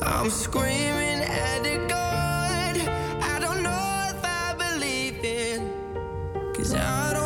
[0.00, 2.76] I'm screaming at a God
[3.32, 5.72] I don't know if I believe in.
[6.54, 7.19] Cause I don't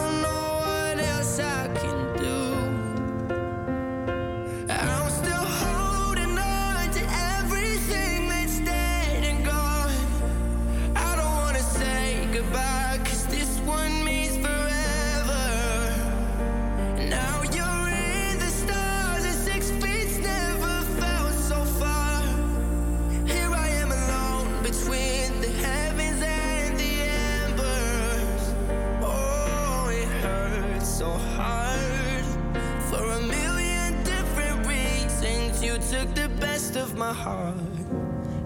[36.96, 37.54] my heart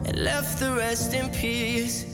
[0.06, 2.07] and left the rest in pieces.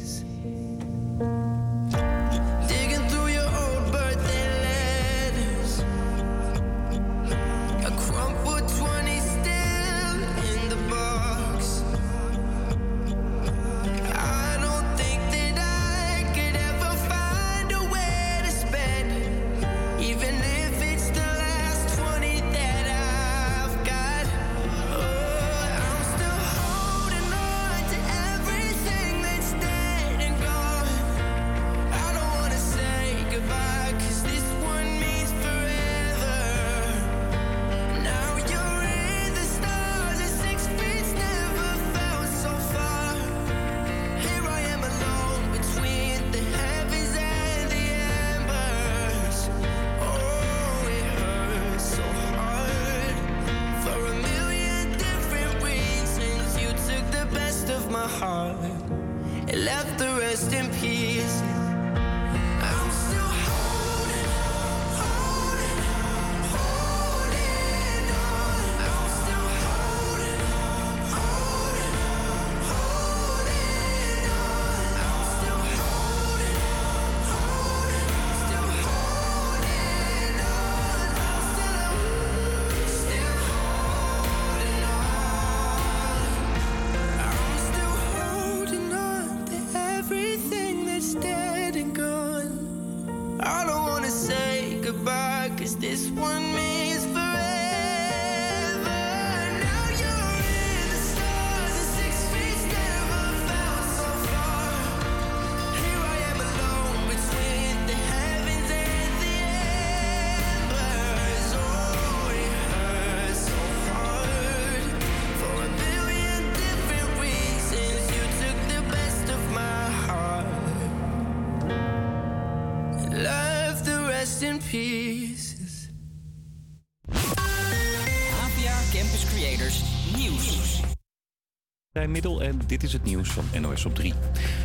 [132.75, 134.12] Dit is het nieuws van NOS op 3.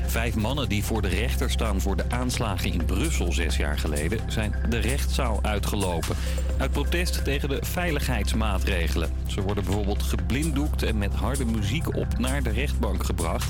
[0.05, 4.19] Vijf mannen die voor de rechter staan voor de aanslagen in Brussel zes jaar geleden...
[4.27, 6.15] zijn de rechtszaal uitgelopen.
[6.57, 9.11] Uit protest tegen de veiligheidsmaatregelen.
[9.27, 13.49] Ze worden bijvoorbeeld geblinddoekt en met harde muziek op naar de rechtbank gebracht.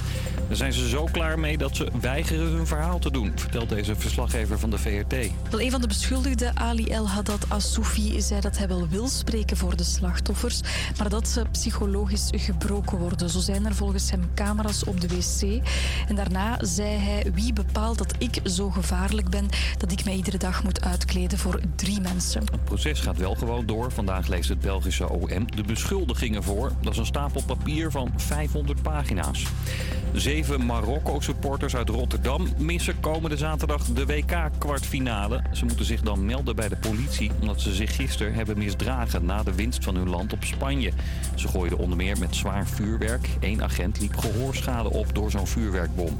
[0.49, 3.31] Daar zijn ze zo klaar mee dat ze weigeren hun verhaal te doen...
[3.35, 5.15] vertelt deze verslaggever van de VRT.
[5.49, 9.57] Wel, een van de beschuldigden, Ali El Haddad Assoufi, zei dat hij wel wil spreken
[9.57, 10.61] voor de slachtoffers,
[10.97, 13.29] maar dat ze psychologisch gebroken worden.
[13.29, 15.61] Zo zijn er volgens hem camera's op de wc.
[16.07, 20.37] En daarna zei hij: Wie bepaalt dat ik zo gevaarlijk ben dat ik mij iedere
[20.37, 22.41] dag moet uitkleden voor drie mensen?
[22.51, 23.91] Het proces gaat wel gewoon door.
[23.91, 26.71] Vandaag leest het Belgische OM de beschuldigingen voor.
[26.81, 29.45] Dat is een stapel papier van 500 pagina's.
[30.13, 35.41] Zeven Marokko-supporters uit Rotterdam missen komende zaterdag de WK-kwartfinale.
[35.51, 39.43] Ze moeten zich dan melden bij de politie omdat ze zich gisteren hebben misdragen na
[39.43, 40.91] de winst van hun land op Spanje.
[41.35, 43.29] Ze gooiden onder meer met zwaar vuurwerk.
[43.39, 46.19] Eén agent liep gehoorschade op door zo'n vuurwerkbom.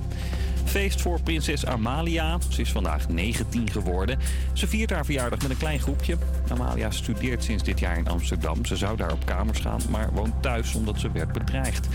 [0.65, 2.37] Feest voor prinses Amalia.
[2.49, 4.19] Ze is vandaag 19 geworden.
[4.53, 6.17] Ze viert haar verjaardag met een klein groepje.
[6.49, 8.65] Amalia studeert sinds dit jaar in Amsterdam.
[8.65, 11.87] Ze zou daar op kamers gaan, maar woont thuis omdat ze werd bedreigd.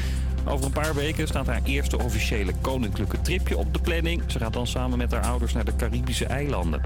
[0.47, 4.23] Over een paar weken staat haar eerste officiële koninklijke tripje op de planning.
[4.27, 6.83] Ze gaat dan samen met haar ouders naar de Caribische eilanden.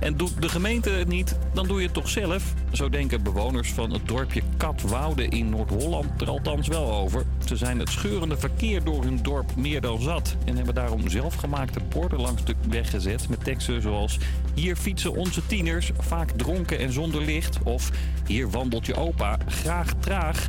[0.00, 2.54] En doet de gemeente het niet, dan doe je het toch zelf.
[2.72, 7.24] Zo denken bewoners van het dorpje Katwoude in Noord-Holland er althans wel over.
[7.46, 10.36] Ze zijn het scheurende verkeer door hun dorp meer dan zat.
[10.44, 14.18] En hebben daarom zelfgemaakte borden langs de weg gezet met teksten zoals...
[14.54, 17.58] Hier fietsen onze tieners, vaak dronken en zonder licht.
[17.62, 17.90] Of
[18.26, 20.48] hier wandelt je opa, graag traag.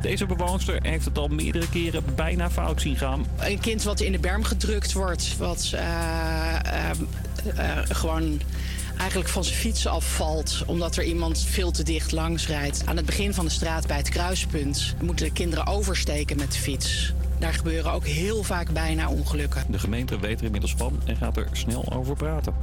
[0.00, 3.26] Deze bewoonster heeft het al meerdere keren bijna fout zien gaan.
[3.38, 5.80] Een kind wat in de berm gedrukt wordt, wat eh,
[6.54, 6.90] eh,
[7.56, 8.40] eh, gewoon
[8.98, 12.82] eigenlijk van zijn fiets afvalt omdat er iemand veel te dicht langs rijdt.
[12.84, 16.58] Aan het begin van de straat bij het kruispunt moeten de kinderen oversteken met de
[16.58, 17.12] fiets.
[17.38, 19.64] Daar gebeuren ook heel vaak bijna ongelukken.
[19.68, 22.54] De gemeente weet er inmiddels van en gaat er snel over praten.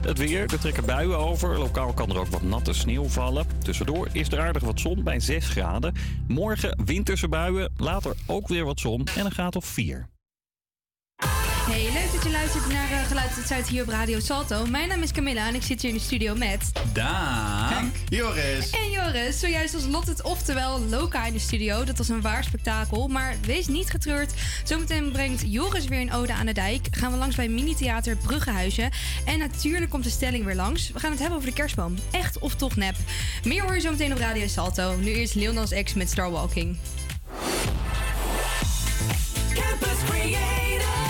[0.00, 1.58] Het weer, er trekken buien over.
[1.58, 3.46] Lokaal kan er ook wat natte sneeuw vallen.
[3.58, 5.94] Tussendoor is er aardig wat zon bij 6 graden.
[6.28, 10.08] Morgen winterse buien, later ook weer wat zon en een graad of 4.
[11.70, 14.66] Hey, leuk dat je luistert naar uh, Geluid uit Zuid hier op Radio Salto.
[14.66, 16.72] Mijn naam is Camilla en ik zit hier in de studio met...
[16.92, 17.92] Daan.
[18.08, 18.70] Joris.
[18.70, 21.84] En Joris, zojuist als Lot het oftewel Loka in de studio.
[21.84, 24.32] Dat was een waar spektakel, maar wees niet getreurd.
[24.64, 26.86] Zometeen brengt Joris weer een ode aan de dijk.
[26.90, 28.90] Gaan we langs bij Mini-theater Bruggehuizen.
[29.24, 30.90] En natuurlijk komt de stelling weer langs.
[30.90, 31.94] We gaan het hebben over de kerstboom.
[32.10, 32.94] Echt of toch nep?
[33.44, 34.96] Meer hoor je zometeen op Radio Salto.
[34.96, 36.76] Nu eerst Lil Nas X met Starwalking.
[39.54, 41.09] Campus Creators,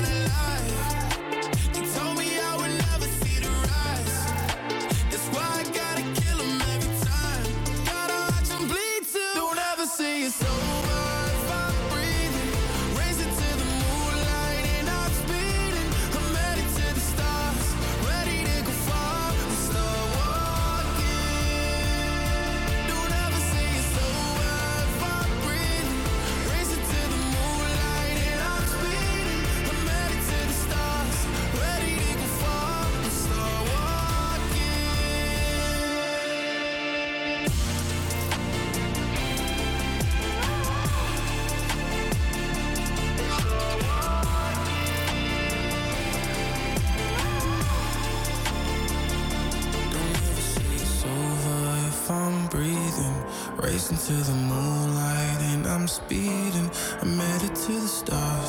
[54.07, 56.71] to the moonlight and I'm speeding.
[57.01, 58.40] I made it to the stars.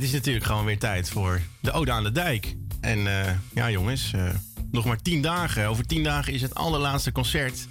[0.00, 2.54] Het is natuurlijk gewoon weer tijd voor de Ode aan de Dijk.
[2.80, 4.28] En eh, ja, jongens, eh,
[4.70, 5.68] nog maar tien dagen.
[5.68, 7.66] Over tien dagen is het allerlaatste concert.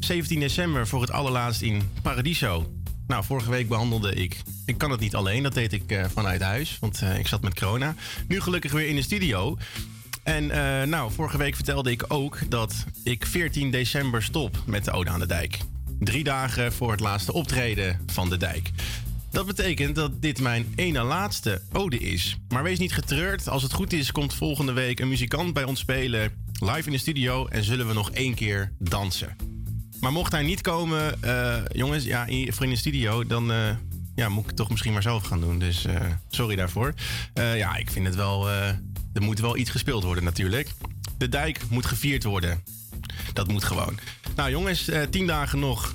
[0.00, 2.72] 17 december voor het allerlaatst in Paradiso.
[3.06, 4.42] Nou, vorige week behandelde ik.
[4.66, 7.58] Ik kan het niet alleen, dat deed ik eh, vanuit huis, want ik zat met
[7.58, 7.94] corona.
[8.28, 9.56] Nu gelukkig weer in de studio.
[10.22, 10.46] En
[10.88, 12.74] nou, vorige week vertelde ik ook dat
[13.04, 15.58] ik 14 december stop met de Ode aan de Dijk.
[15.98, 18.70] Drie dagen voor het laatste optreden van de dijk.
[19.36, 22.36] Dat betekent dat dit mijn ene laatste ode is.
[22.48, 23.48] Maar wees niet getreurd.
[23.48, 26.32] Als het goed is, komt volgende week een muzikant bij ons spelen.
[26.52, 29.36] Live in de studio en zullen we nog één keer dansen.
[30.00, 33.76] Maar mocht hij niet komen, eh, jongens, ja, voor in de studio, dan eh,
[34.14, 35.58] ja, moet ik het toch misschien maar zelf gaan doen.
[35.58, 36.94] Dus eh, sorry daarvoor.
[37.34, 38.50] Ja, ik vind het wel.
[38.50, 40.70] er moet wel iets gespeeld worden, natuurlijk.
[41.18, 42.62] De dijk moet gevierd worden.
[43.32, 43.98] Dat moet gewoon.
[44.36, 45.94] Nou, jongens, tien dagen nog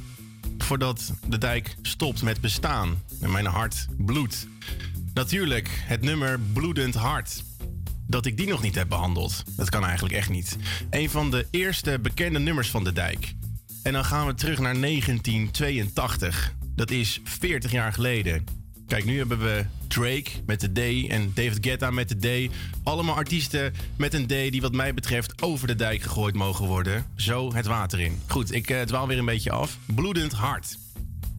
[0.57, 3.01] voordat de dijk stopt met bestaan.
[3.21, 4.47] En mijn hart bloedt.
[5.13, 7.43] Natuurlijk, het nummer Bloedend Hart.
[8.07, 9.43] Dat ik die nog niet heb behandeld.
[9.57, 10.57] Dat kan eigenlijk echt niet.
[10.89, 13.33] Een van de eerste bekende nummers van de dijk.
[13.83, 16.53] En dan gaan we terug naar 1982.
[16.75, 18.43] Dat is 40 jaar geleden.
[18.87, 22.51] Kijk, nu hebben we Drake met de D en David Guetta met de D.
[22.83, 27.05] Allemaal artiesten met een D die wat mij betreft over de dijk gegooid mogen worden.
[27.15, 28.21] Zo het water in.
[28.27, 29.77] Goed, ik eh, dwaal weer een beetje af.
[29.85, 30.77] Bloedend hart.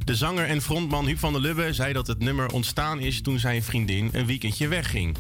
[0.05, 3.39] De zanger en frontman Huub van der Lubbe zei dat het nummer ontstaan is toen
[3.39, 5.17] zijn vriendin een weekendje wegging.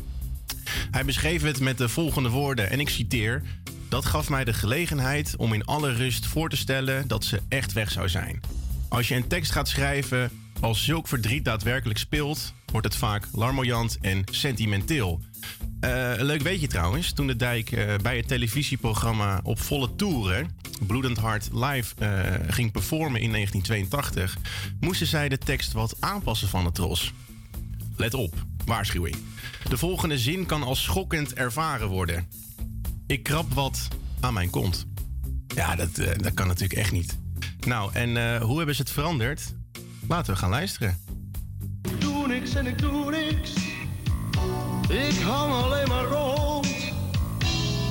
[0.90, 3.42] Hij beschreef het met de volgende woorden, en ik citeer:
[3.88, 7.72] Dat gaf mij de gelegenheid om in alle rust voor te stellen dat ze echt
[7.72, 8.40] weg zou zijn.
[8.88, 10.30] Als je een tekst gaat schrijven
[10.60, 15.20] als zulk verdriet daadwerkelijk speelt, wordt het vaak larmoyant en sentimenteel.
[15.82, 20.56] Eh, een leuk weetje trouwens, toen de dijk eh, bij het televisieprogramma op volle toeren
[20.86, 22.08] Bloedend Hart live eh,
[22.48, 24.36] ging performen in 1982,
[24.80, 27.12] moesten zij de tekst wat aanpassen van het tros.
[27.96, 29.16] Let op, waarschuwing.
[29.68, 32.28] De volgende zin kan als schokkend ervaren worden.
[33.06, 33.88] Ik krab wat
[34.20, 34.86] aan mijn kont.
[35.54, 37.18] Ja, dat, dat kan natuurlijk echt niet.
[37.66, 39.54] Nou, en hoe hebben ze het veranderd?
[40.08, 40.98] Laten we gaan luisteren.
[41.82, 43.71] Ik doe niks en ik doe niks.
[44.92, 46.66] Ik hang alleen maar rond.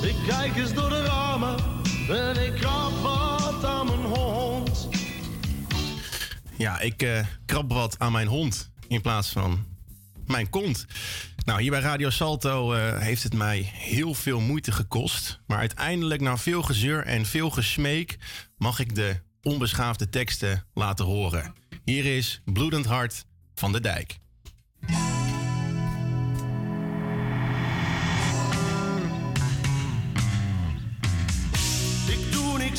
[0.02, 1.56] Ik kijk eens door de ramen
[2.08, 4.88] en ik krab wat aan mijn hond.
[6.56, 9.66] Ja, ik eh, krab wat aan mijn hond in plaats van
[10.26, 10.86] mijn kont.
[11.44, 15.40] Nou, hier bij Radio Salto eh, heeft het mij heel veel moeite gekost.
[15.46, 18.18] Maar uiteindelijk, na veel gezeur en veel gesmeek,
[18.56, 21.54] mag ik de onbeschaafde teksten laten horen.
[21.84, 23.24] Hier is Bloedend Hart
[23.54, 24.20] van de Dijk.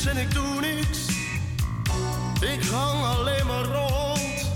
[0.09, 1.07] En ik doe niks.
[2.41, 4.51] Ik hang alleen maar rond.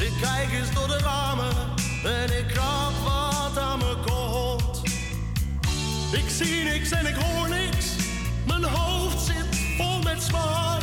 [0.00, 1.54] Ik kijk eens door de ramen
[2.04, 4.82] en ik krab wat aan mijn kont.
[6.12, 7.86] Ik zie niks en ik hoor niks.
[8.46, 10.73] Mijn hoofd zit vol met smart.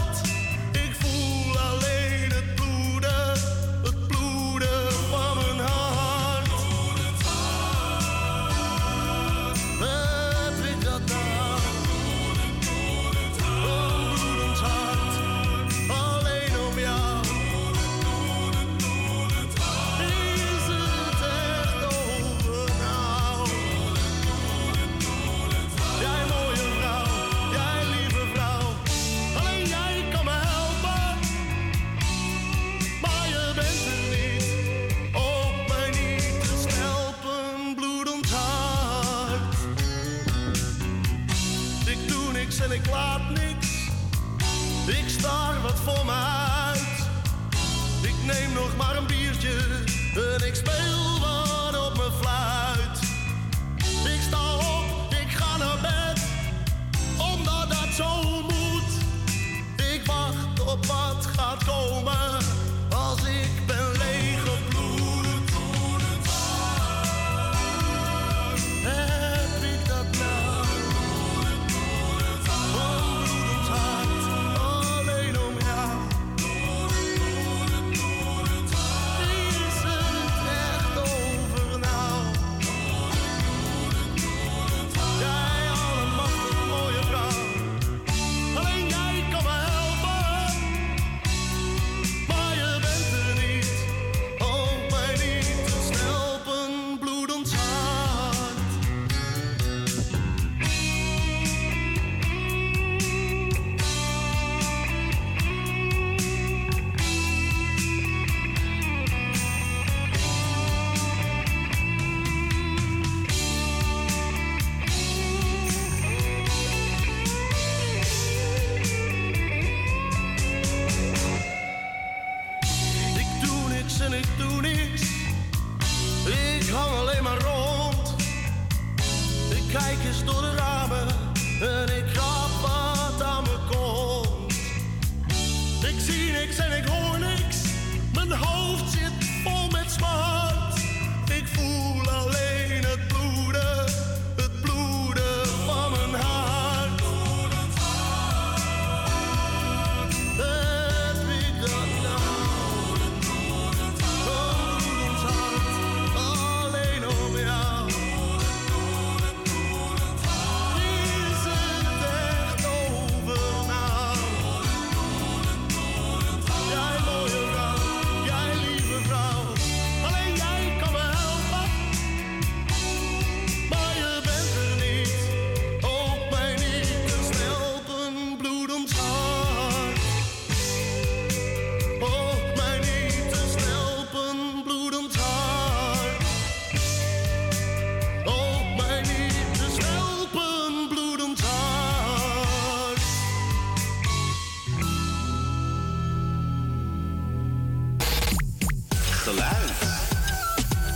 [199.21, 199.71] Geluid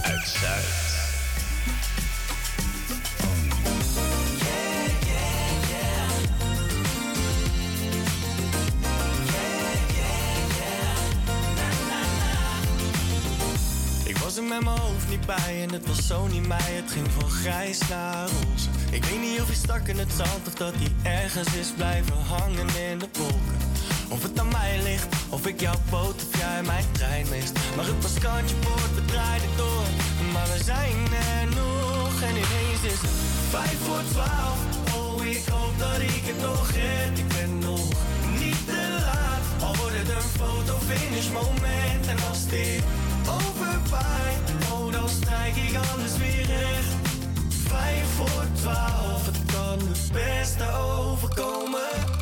[0.01, 0.63] uit Zuid.
[14.05, 16.57] Ik was er met mijn hoofd niet bij en het was zo niet mij.
[16.57, 18.69] Het ging van grijs naar roze.
[18.91, 22.17] Ik weet niet of hij stak in het zand of dat hij ergens is blijven
[22.17, 23.74] hangen in de wolken.
[24.09, 27.53] Of het aan mij ligt, of ik jouw boot of jij mijn trein mist.
[27.75, 29.85] Maar het was kantje boord, we draaiden door.
[30.33, 30.97] Maar we zijn
[31.29, 33.17] er nog en ineens is het
[33.49, 34.59] vijf voor twaalf.
[34.97, 37.19] Oh, ik hoop dat ik het nog red.
[37.19, 37.87] Ik ben nog
[38.39, 39.63] niet te laat.
[39.67, 42.07] Al wordt het een fotofinish moment.
[42.07, 42.83] En als dit
[43.39, 46.93] overwaait, oh, dan strijk ik alles weer recht.
[47.67, 52.14] Vijf voor twaalf, het kan het beste overkomen.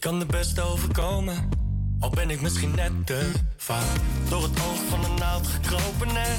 [0.00, 1.48] Kan de beste overkomen.
[2.00, 3.96] Al ben ik misschien net te vaak
[4.28, 6.08] door het oog van een naald gekropen.
[6.08, 6.36] En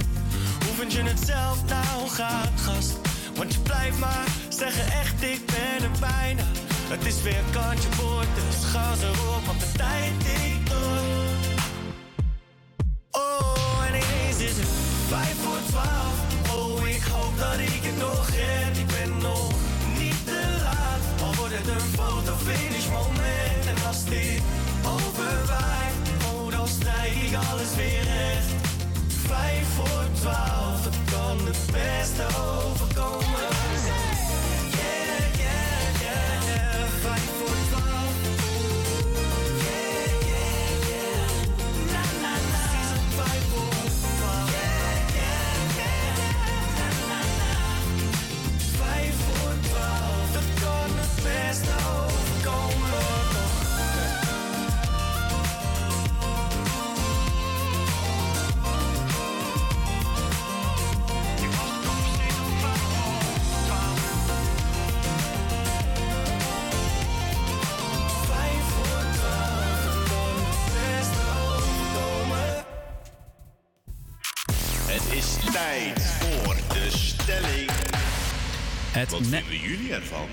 [0.66, 2.94] hoe vind je het zelf nou gaat, gast?
[3.36, 6.44] Want je blijft maar zeggen echt, ik ben er bijna.
[6.90, 11.00] Het is weer kantje boord, dus ga ze op, want de tijd tikt door.
[13.12, 14.70] Oh, en ineens is het
[15.08, 16.18] vijf voor twaalf.
[16.56, 18.78] Oh, ik hoop dat ik het nog red.
[18.78, 19.61] Ik ben nog
[21.52, 21.68] laat.
[21.68, 23.66] Al wordt het een fotofinish moment.
[23.68, 24.42] En als dit
[24.86, 25.96] overwaait,
[26.34, 28.50] oh, dan strijk ik alles weer recht.
[29.08, 33.61] Vijf voor twaalf, het kan het beste overkomen.
[75.66, 77.70] Tijd voor de stelling.
[78.92, 80.28] Het Wat ne- vinden jullie ervan?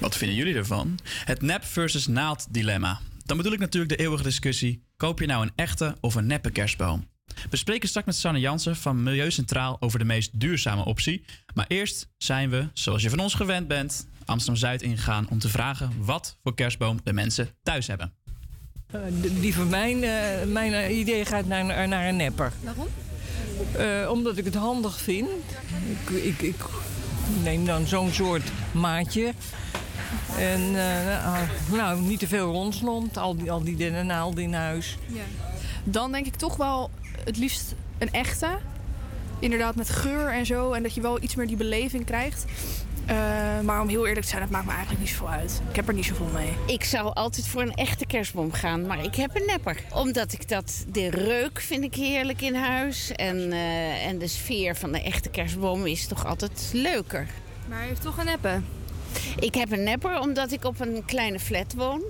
[0.00, 0.98] Wat vinden jullie ervan?
[1.24, 3.00] Het nep versus naald dilemma.
[3.24, 6.50] Dan bedoel ik natuurlijk de eeuwige discussie: koop je nou een echte of een neppe
[6.50, 7.08] kerstboom?
[7.50, 11.24] We spreken straks met Sanne Jansen van Milieu Centraal over de meest duurzame optie.
[11.54, 15.48] Maar eerst zijn we, zoals je van ons gewend bent, Amsterdam Zuid ingegaan om te
[15.48, 18.12] vragen wat voor kerstboom de mensen thuis hebben.
[18.86, 22.52] Eh, d- die van mijn, eh, mijn eh, idee gaat naar, naar een nepper.
[22.62, 22.86] Waarom?
[23.76, 25.28] Eh, omdat ik het handig vind.
[26.06, 26.64] Ik, ik, ik
[27.42, 29.32] neem dan zo'n soort maatje.
[30.38, 33.16] En eh, nou, nou, niet te veel ronslomp.
[33.16, 33.76] Al die, al die
[34.42, 34.96] in huis.
[35.06, 35.22] Ja.
[35.84, 36.90] Dan denk ik toch wel
[37.24, 38.58] het liefst een echte.
[39.38, 40.72] Inderdaad met geur en zo.
[40.72, 42.44] En dat je wel iets meer die beleving krijgt.
[43.06, 45.62] Eh, maar om heel eerlijk te zijn, het maakt me eigenlijk niet zoveel uit.
[45.68, 46.52] Ik heb er niet zoveel mee.
[46.66, 49.76] Ik zou altijd voor een echte kerstboom gaan, maar ik heb een nepper.
[49.92, 53.12] Omdat ik dat, de reuk vind ik heerlijk in huis.
[53.12, 57.28] En, eh, en de sfeer van de echte kerstboom is toch altijd leuker.
[57.68, 58.60] Maar je heeft toch een neppe?
[59.38, 62.02] Ik heb een nepper omdat ik op een kleine flat woon.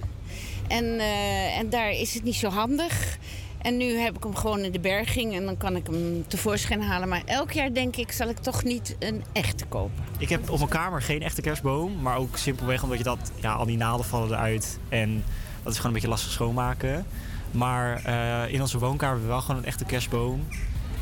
[0.69, 3.19] En, eh, en daar is het niet zo handig.
[3.65, 6.83] En nu heb ik hem gewoon in de berging en dan kan ik hem tevoorschijn
[6.83, 7.09] halen.
[7.09, 10.05] Maar elk jaar denk ik, zal ik toch niet een echte kopen.
[10.19, 13.53] Ik heb op mijn kamer geen echte kerstboom, maar ook simpelweg omdat je dat, ja,
[13.53, 15.25] al die naden vallen eruit en
[15.63, 17.07] dat is gewoon een beetje lastig schoonmaken.
[17.51, 20.47] Maar eh, in onze woonkamer hebben we wel gewoon een echte kerstboom.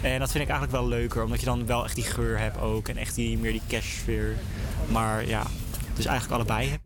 [0.01, 2.61] En dat vind ik eigenlijk wel leuker, omdat je dan wel echt die geur hebt
[2.61, 4.37] ook en echt die, meer die kerstsfeer.
[4.89, 5.43] Maar ja,
[5.95, 6.79] dus eigenlijk allebei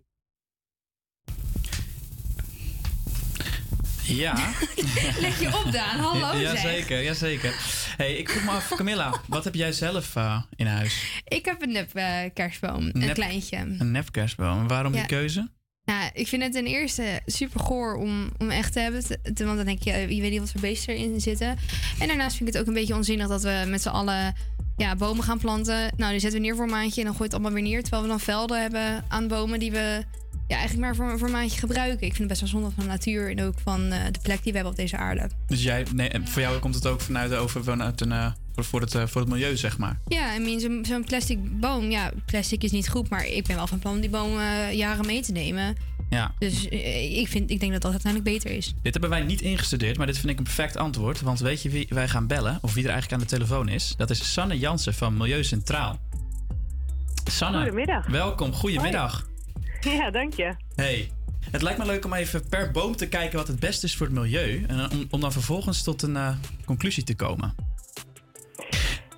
[4.07, 4.35] Ja.
[5.21, 5.99] Leg je op, Daan.
[5.99, 6.41] Hallo, zeg.
[6.63, 7.55] Jazeker, jazeker.
[7.97, 11.23] Hey, ik vroeg me af, Camilla, wat heb jij zelf eh, in huis?
[11.25, 12.91] Ik heb een nep eh, kerstboom.
[12.93, 13.57] Een kleintje.
[13.57, 14.69] Een nep kerstboom.
[14.69, 14.99] Waarom Ja.
[14.99, 15.49] die keuze?
[15.85, 19.05] Nou, ik vind het ten eerste super goor om, om echt te hebben.
[19.05, 21.57] Te- te- want dan denk je, eh, je weet niet wat voor beesten erin zitten.
[21.99, 24.35] En daarnaast vind ik het ook een beetje onzinnig dat we met z'n allen
[24.77, 25.93] ja, bomen gaan planten.
[25.97, 27.81] Nou, die zetten we neer voor een maandje en dan gooit het allemaal weer neer.
[27.83, 30.05] Terwijl we dan velden hebben aan bomen die we
[30.49, 32.07] ja, eigenlijk maar voor, voor een maandje gebruiken.
[32.07, 34.43] Ik vind het best wel zonde van de natuur en ook van eh, de plek
[34.43, 35.31] die we hebben op deze aarde.
[35.47, 38.81] Dus jij, nee, en voor jou komt het ook vanuit, over, vanuit een, eh, voor,
[38.81, 39.99] het, eh, voor het milieu, zeg maar.
[40.07, 41.91] Ja, I mean, zo'n plastic boom.
[41.91, 44.31] Ja, plastic is niet goed, maar ik ben wel van plan om die boom
[44.73, 45.77] jaren mee te nemen.
[46.11, 46.35] Ja.
[46.39, 48.75] Dus ik, vind, ik denk dat dat uiteindelijk beter is.
[48.83, 51.21] Dit hebben wij niet ingestudeerd, maar dit vind ik een perfect antwoord.
[51.21, 53.95] Want weet je wie wij gaan bellen, of wie er eigenlijk aan de telefoon is?
[53.97, 55.99] Dat is Sanne Jansen van Milieu Centraal.
[57.25, 58.07] Sanne, Goedemiddag.
[58.07, 58.53] welkom.
[58.53, 59.27] Goedemiddag.
[59.99, 60.55] Ja, dank je.
[60.75, 61.11] Hey,
[61.51, 64.07] het lijkt me leuk om even per boom te kijken wat het beste is voor
[64.07, 64.65] het milieu.
[64.69, 66.35] En om, om dan vervolgens tot een eh,
[66.65, 67.55] conclusie te komen.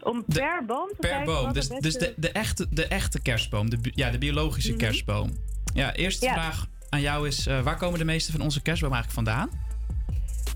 [0.03, 1.45] Om per boom te Per kijken boom.
[1.45, 3.71] wat Dus, het dus beste- de, de, echte, de echte kerstboom.
[3.71, 4.79] De, ja, de biologische Mhm.
[4.79, 5.31] kerstboom.
[5.75, 6.33] Ja, eerste Ja.
[6.33, 9.67] vraag aan jou is: eh, waar komen de meeste van onze kerstbomen eigenlijk vandaan?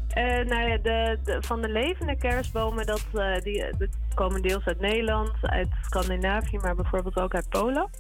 [0.08, 4.42] Eh, nou ja, de, de, van de levende kerstbomen, dat, eh, die, eh, die komen
[4.42, 7.90] deels uit Nederland, uit Scandinavië, maar bijvoorbeeld ook uit Polen.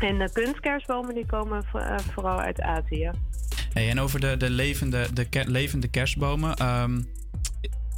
[0.00, 3.10] En de kunstkerstbomen die komen eh, vooral uit Azië.
[3.72, 6.54] Hey, en over de, de, levende, de ke- levende kerstbomen.
[6.54, 7.00] ehm,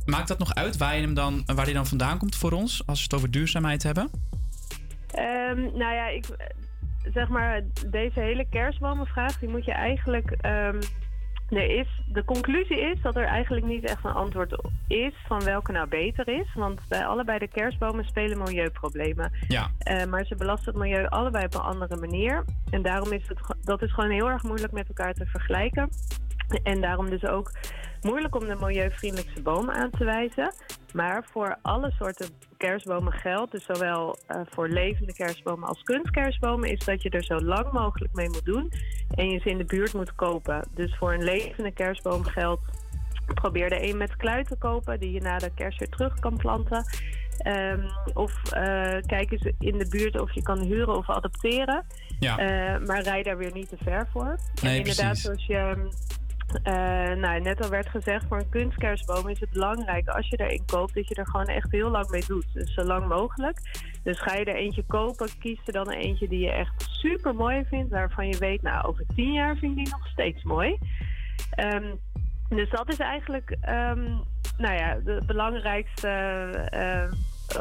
[0.07, 2.83] maakt dat nog uit waar, je hem dan, waar die dan vandaan komt voor ons?
[2.87, 4.11] Als we het over duurzaamheid hebben?
[5.11, 6.47] Ehm, nou ja, ik, eh,
[7.13, 10.31] zeg maar, deze hele kerstbomenvraag, die moet je eigenlijk...
[10.31, 10.81] ehm,
[11.57, 15.73] er is, de conclusie is dat er eigenlijk niet echt een antwoord is van welke
[15.73, 16.55] nou beter is.
[16.55, 19.33] Want bij allebei de kerstbomen spelen milieuproblemen.
[19.49, 19.71] Ja.
[19.79, 22.45] Eh, maar ze belasten het milieu allebei op een andere manier.
[22.71, 25.89] En daarom is het, dat is gewoon heel erg moeilijk met elkaar te vergelijken.
[26.63, 27.51] En daarom dus ook
[28.03, 30.55] moeilijk om de milieuvriendelijkste bomen aan te wijzen.
[30.93, 32.27] Maar voor alle soorten
[32.57, 37.41] kerstbomen geldt, dus zowel eh, voor levende kerstbomen als kunstkerstbomen, is dat je er zo
[37.41, 38.73] lang mogelijk mee moet doen
[39.15, 40.69] en je ze in de buurt moet kopen.
[40.75, 42.63] Dus voor een levende kerstboom geldt,
[43.35, 46.37] probeer er een met kluit te kopen die je na de kerst weer terug kan
[46.37, 46.85] planten.
[47.39, 51.85] Ehm, of eh, kijk eens in de buurt of je kan huren of adopteren.
[52.19, 52.39] Ja.
[52.39, 54.39] Eh, maar rij daar weer niet te ver voor.
[54.63, 55.23] Nee, en inderdaad, precies.
[55.23, 55.89] zoals je
[56.63, 56.73] eh,
[57.17, 60.95] nou, net al werd gezegd, voor een kunstkerstboom is het belangrijk als je erin koopt,
[60.95, 62.47] dat je er gewoon echt heel lang mee doet.
[62.53, 63.61] Dus zo lang mogelijk.
[64.03, 67.65] Dus ga je er eentje kopen, kies er dan eentje die je echt super mooi
[67.65, 70.79] vindt, waarvan je weet, nou, over tien jaar vind ik die nog steeds mooi.
[71.51, 71.95] Ehm,
[72.49, 74.03] dus dat is eigenlijk, ehm,
[74.57, 77.11] nou ja, de belangrijkste eh, eh,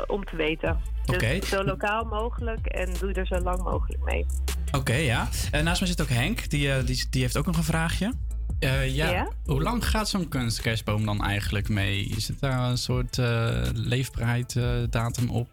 [0.08, 0.80] om te weten.
[1.06, 4.26] Dus zo lokaal mogelijk en doe er zo lang mogelijk mee.
[4.72, 5.28] Oké, ja.
[5.52, 8.14] En naast mij zit ook Henk, die, eh, die, die heeft ook nog een vraagje.
[8.62, 9.10] Eh, ja.
[9.10, 9.28] Ja?
[9.46, 12.04] Hoe lang gaat zo'n kunstkerstboom dan eigenlijk mee?
[12.04, 15.48] Is het daar een soort eh leefbaarheidsdatum op?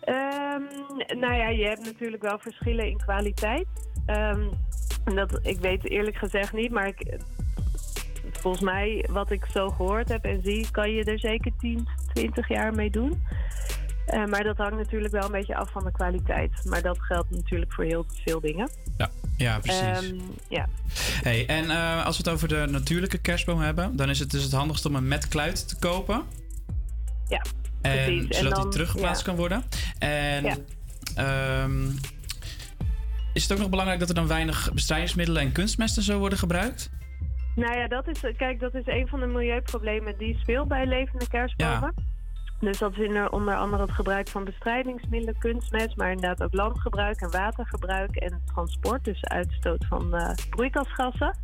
[0.00, 0.62] Ehm,
[1.20, 3.66] nou ja, je hebt natuurlijk wel verschillen in kwaliteit.
[4.06, 4.48] Ehm,
[5.04, 7.18] dat, ik weet eerlijk gezegd niet, maar ik,
[8.32, 12.48] volgens mij, wat ik zo gehoord heb en zie, kan je er zeker 10, 20
[12.48, 13.22] jaar mee doen.
[14.06, 16.64] Eh, maar dat hangt natuurlijk wel een beetje af van de kwaliteit.
[16.64, 18.70] Maar dat geldt natuurlijk voor heel veel dingen.
[19.36, 20.10] Ja, ja precies.
[20.10, 20.66] Ehm, ja.
[21.22, 24.42] Hey, en eh, als we het over de natuurlijke kerstboom hebben, dan is het dus
[24.42, 26.22] het handigst om een met kluit te kopen.
[27.28, 27.42] Ja,
[27.82, 28.38] En, precies.
[28.38, 29.26] Zodat die teruggeplaatst ja.
[29.26, 29.64] kan worden.
[29.98, 30.56] En Ja.
[31.14, 31.86] ehm,
[33.32, 36.90] is het ook nog belangrijk dat er dan weinig bestrijdingsmiddelen en kunstmesten zo worden gebruikt?
[37.54, 41.28] Nou ja, dat is, kijk, dat is een van de milieuproblemen die speelt bij levende
[41.28, 41.94] kerstbomen.
[42.62, 47.20] Dus dat is in- onder andere het gebruik van bestrijdingsmiddelen, kunstmest, maar inderdaad ook landgebruik
[47.20, 51.36] en watergebruik en transport, dus uitstoot van eh, broeikasgassen.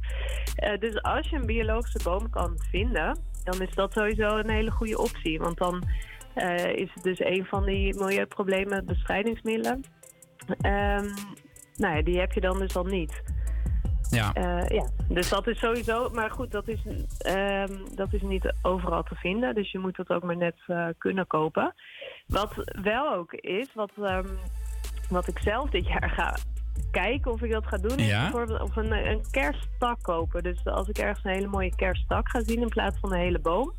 [0.55, 4.71] Eh, dus als je een biologische boom kan vinden, dan is dat sowieso een hele
[4.71, 5.39] goede optie.
[5.39, 5.83] Want dan
[6.35, 9.85] eh, is het dus een van die milieuproblemen bestrijdingsmiddelen.
[10.61, 11.09] Ehm,
[11.77, 13.23] nou ja, die heb je dan dus al niet.
[14.11, 14.33] Ja.
[14.33, 16.11] Eh, ja, dus dat is sowieso.
[16.11, 16.79] Maar goed, dat is,
[17.19, 19.55] ehm, dat is niet overal te vinden.
[19.55, 21.75] Dus je moet dat ook maar net eh, kunnen kopen.
[22.27, 22.53] Wat
[22.83, 24.27] wel ook is, wat, ehm,
[25.09, 26.37] wat ik zelf dit jaar ga
[26.91, 30.43] kijken of ik dat ga doen, is bijvoorbeeld of een, een kersttak kopen.
[30.43, 33.41] Dus als ik ergens een hele mooie kersttak ga zien in plaats van een hele
[33.41, 33.73] boom.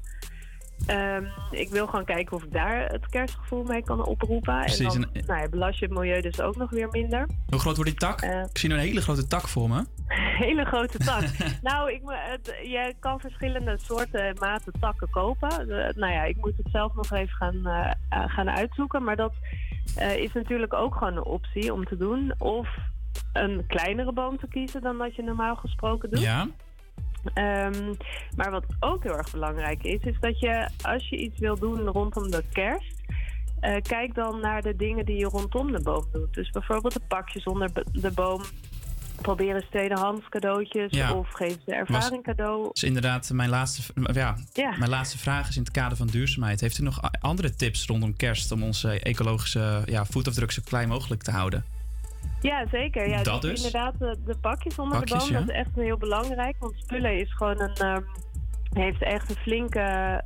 [0.85, 4.59] Ehm, ik wil gewoon kijken of ik daar het kerstgevoel mee kan oproepen.
[4.59, 7.27] Precies, En dan nou ja, belast je het milieu dus ook nog weer minder.
[7.49, 8.21] Hoe groot wordt die tak?
[8.21, 8.39] Eh.
[8.39, 9.85] Ik zie nu een hele grote tak voor me.
[10.45, 11.23] Hele grote tak.
[11.61, 15.67] nou, ik, het, je kan verschillende soorten en maten takken kopen.
[15.67, 19.03] De- nou ja, ik moet het zelf nog even gaan, eh, eh, gaan uitzoeken.
[19.03, 19.33] Maar dat
[19.95, 22.33] eh, is natuurlijk ook gewoon een optie om te doen.
[22.37, 22.67] Of
[23.33, 26.19] een kleinere boom te kiezen dan dat je normaal gesproken doet.
[26.21, 26.47] Ja.
[27.33, 27.93] Ehm,
[28.35, 31.79] maar wat ook heel erg belangrijk is, is dat je als je iets wil doen
[31.87, 32.95] rondom de kerst,
[33.59, 36.33] eh, kijk dan naar de dingen die je rondom de boom doet.
[36.33, 38.41] Dus bijvoorbeeld de pakjes onder de boom.
[39.21, 41.13] Probeer eens tweedehands cadeautjes Ja.
[41.13, 42.63] of geef de ervaring cadeau.
[42.63, 44.75] Dat is inderdaad mijn laatste, ja, Ja.
[44.77, 46.61] mijn laatste vraag is in het kader van duurzaamheid.
[46.61, 51.21] Heeft u nog andere tips rondom kerst om onze ecologische ja, voetafdruk zo klein mogelijk
[51.23, 51.63] te houden?
[52.41, 53.09] Ja, zeker.
[53.09, 53.65] Ja, Dat dus dus?
[53.65, 55.45] Inderdaad, de, de pakjes onder Pakjes, de boom, ja.
[55.45, 56.55] dat is echt heel belangrijk.
[56.59, 58.01] Want spullen is gewoon een, ehm,
[58.73, 60.23] heeft echt een flinke,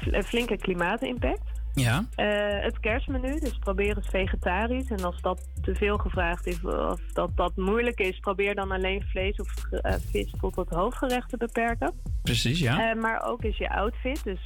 [0.00, 1.53] fl- een flinke klimaatimpact.
[1.74, 2.04] Ja.
[2.14, 4.90] Eh, het kerstmenu, dus probeer eens vegetarisch.
[4.90, 9.02] En als dat te veel gevraagd is, of dat dat moeilijk is, probeer dan alleen
[9.02, 11.92] vlees of eh, vis tot het hoofdgerecht te beperken.
[12.22, 12.90] Precies, ja.
[12.90, 14.24] Eh, maar ook is je outfit.
[14.24, 14.40] Dus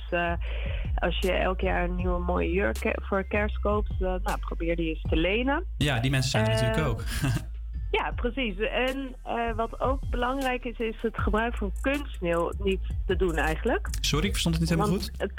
[0.94, 5.02] als je elk jaar een nieuwe mooie jurk voor kerst koopt, nou, probeer die eens
[5.08, 5.64] te lenen.
[5.76, 7.02] Ja, die mensen zijn er natuurlijk ook.
[7.90, 8.58] Ja, precies.
[8.58, 9.14] En
[9.56, 13.88] wat ook belangrijk is, is het gebruik van kunstsneeuw niet te doen eigenlijk.
[14.00, 15.20] Sorry, ik verstond het niet helemaal Want, goed.
[15.20, 15.34] eh,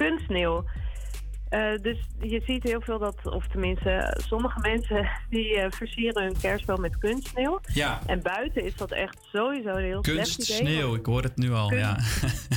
[1.49, 1.73] kunstsneeuw.
[1.75, 1.97] Eh, dus
[2.29, 6.97] je ziet heel veel dat, of tenminste, sommige mensen die eh, versieren hun kerstboom met
[6.97, 7.59] kunstsneeuw.
[7.73, 7.99] Ja.
[8.05, 10.01] En buiten is dat echt sowieso een heel.
[10.01, 11.67] Kunstsneeuw, ik hoor het nu al.
[11.67, 11.95] Kunst- ja.
[11.97, 11.97] er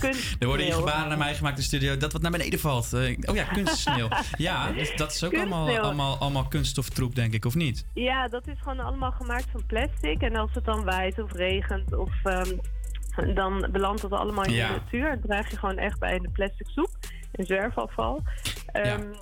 [0.03, 0.79] worden hier kunstsneeuw.
[0.79, 2.93] gebaren naar mij gemaakt in de studio dat wat naar beneden valt.
[2.93, 4.09] Eh, oh ja, kunstsneeuw.
[4.49, 5.87] ja, dus dat is ook allemaal, Kunstsneeuw.
[5.89, 7.85] allemaal, allemaal kunststoftroep, denk ik, of niet?
[7.95, 10.21] Ja, dat is gewoon allemaal gemaakt van plastic.
[10.23, 12.57] En als het dan waait of regent, of, ehm,
[13.35, 14.69] dan belandt het allemaal in Ja.
[14.69, 15.11] de natuur.
[15.11, 16.91] En draag je gewoon echt bij in de plastic soep,
[17.33, 18.23] in zwerfafval.
[18.73, 19.13] Ehm,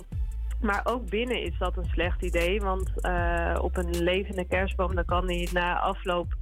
[0.61, 2.59] Maar ook binnen is dat een slecht idee.
[2.61, 6.35] Want eh, op een levende kerstboom, dan kan die na afloop...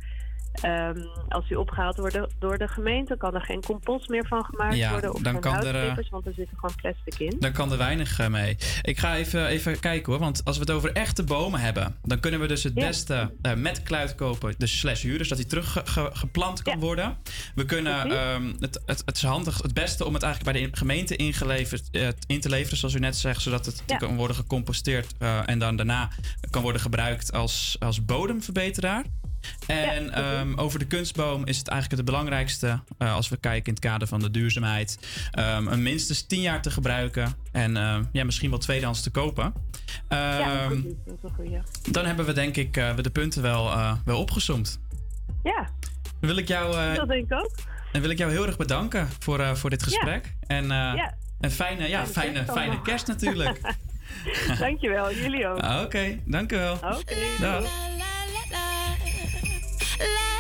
[0.62, 4.76] ehm, als die opgehaald wordt door de gemeente, kan er geen compost meer van gemaakt
[4.76, 5.14] Ja, worden.
[5.14, 7.36] Of dan kan er, eh, want er zit gewoon plastic in.
[7.40, 8.58] Dan kan er weinig eh, mee.
[8.82, 10.22] Ik ga even, even kijken hoor.
[10.22, 12.88] Want als we het over echte bomen hebben, dan kunnen we dus het Ja.
[12.88, 14.54] beste eh, met kluit kopen.
[14.58, 17.18] Dus slash huur, dus dat hij terug ge- ge- geplant kan worden.
[17.56, 20.78] We kunnen, ehm, het, het, het is handig, het beste om het eigenlijk bij de
[20.78, 21.90] gemeente ingeleverd,
[22.28, 23.42] in te leveren, zoals u net zegt.
[23.42, 25.14] Zodat het kan worden gecomposteerd
[25.46, 26.10] en dan daarna
[26.50, 29.06] kan worden gebruikt als, als bodemverbeteraar.
[29.68, 33.74] En ehm, over de kunstboom is het eigenlijk het belangrijkste eh, als we kijken in
[33.74, 35.00] het kader van de duurzaamheid.
[35.32, 39.54] ehm, een minstens 10 jaar te gebruiken en ehm, ja, misschien wel tweedehands te kopen.
[40.10, 40.68] ja.
[40.68, 40.84] Dat is
[41.24, 41.60] een goeie.
[41.92, 44.80] dan hebben we denk ik eh, de punten wel, eh, wel opgesomd.
[45.44, 45.70] Ja,
[46.20, 47.52] Dan wil ik jou, dat denk ik ook.
[47.92, 50.34] dan wil ik jou heel erg bedanken voor, voor dit gesprek.
[50.48, 51.14] En Ja.
[51.40, 53.60] een fijne, ja, Fijne fijne, kerst fijne kerst natuurlijk.
[54.60, 55.84] Dankjewel, jullie ook.
[55.86, 56.74] Oké, dank u wel.
[56.74, 57.16] Oké.
[60.00, 60.39] Let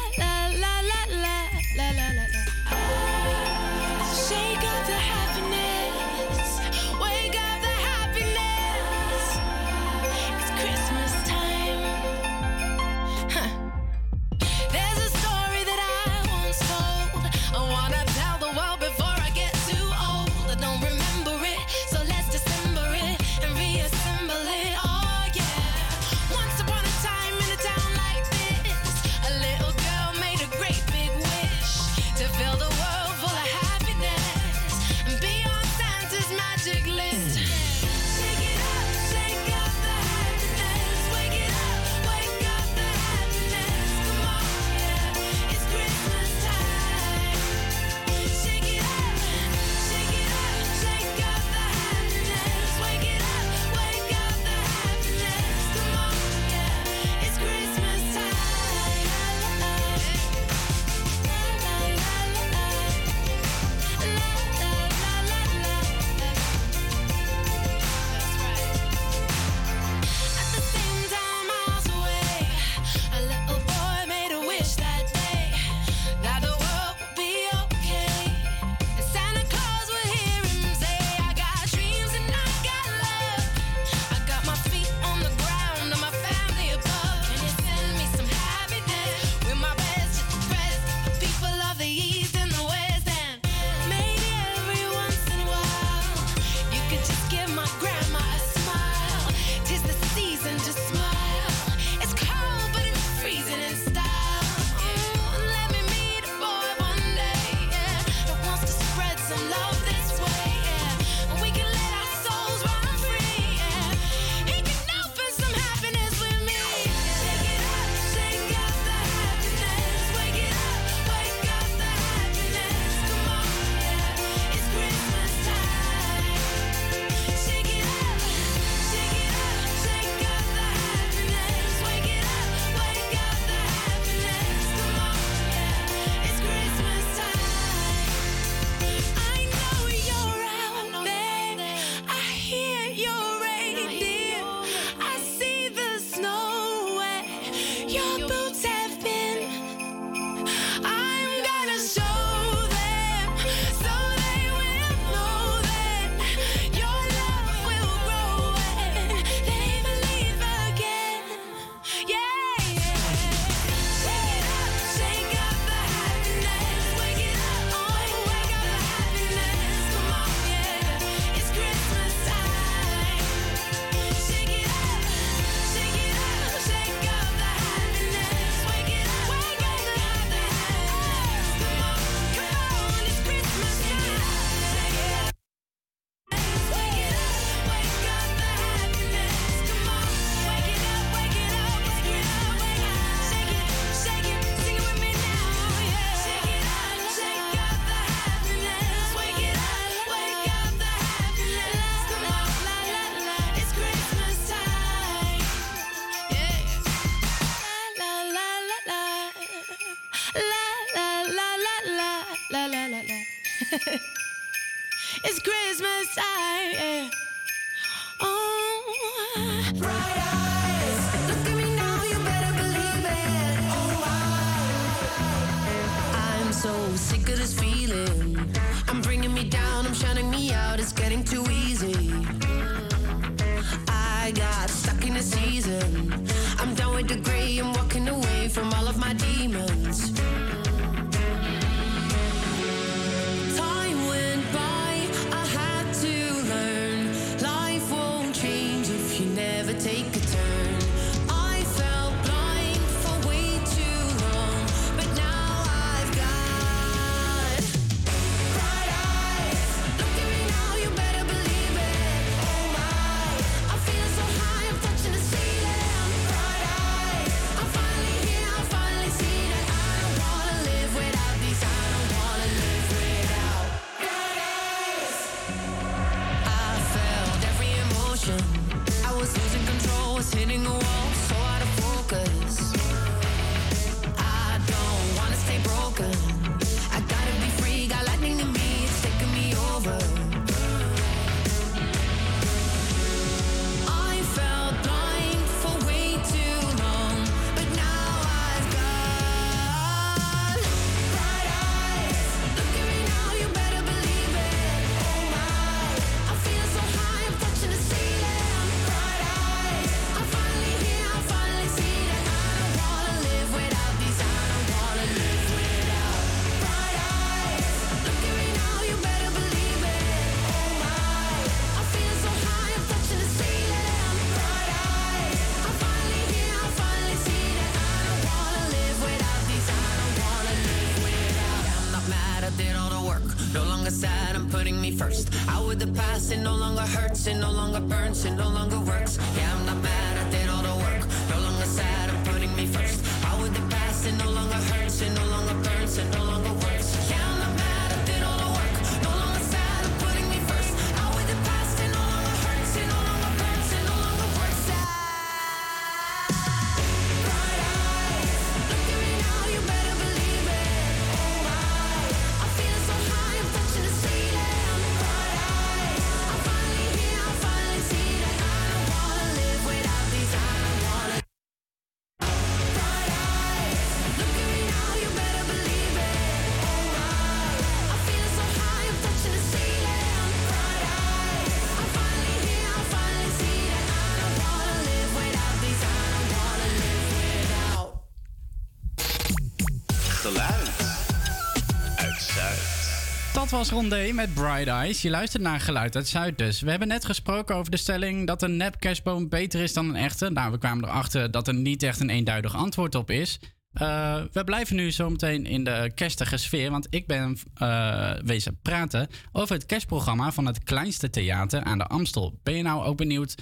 [393.49, 395.01] Dat was Rondé met Bright Eyes.
[395.01, 396.61] Je luistert naar Geluid uit Zuid dus.
[396.61, 399.95] We hebben net gesproken over de stelling dat een nep kerstboom beter is dan een
[399.95, 400.29] echte.
[400.29, 403.39] Nou, we kwamen erachter dat er niet echt een eenduidig antwoord op is.
[403.71, 409.07] Eh, we blijven nu zometeen in de kerstige sfeer, want ik ben uh, wezen praten
[409.31, 412.39] over het kerstprogramma van het kleinste theater aan de Amstel.
[412.43, 413.35] Ben je nou ook benieuwd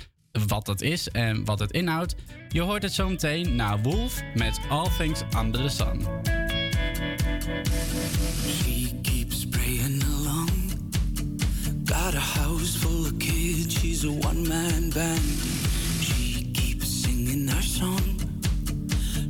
[0.47, 2.15] wat dat is en wat het inhoudt?
[2.49, 6.05] Je hoort het zometeen na Wolf met All Things Under the Sun.
[12.11, 15.27] got a house full of kids, she's a one man band.
[15.99, 18.05] She keeps singing her song,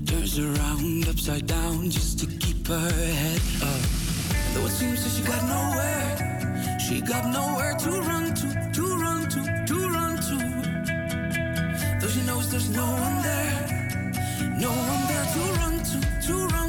[0.05, 2.89] turns around upside down just to keep her
[3.23, 3.81] head up.
[4.53, 8.47] Though it seems that she got nowhere, she got nowhere to run to,
[8.77, 10.37] to run to, to run to.
[11.99, 14.11] Though she knows there's no one there,
[14.59, 15.97] no one there to run to,
[16.27, 16.66] to run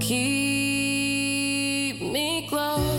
[0.00, 2.89] keep me close,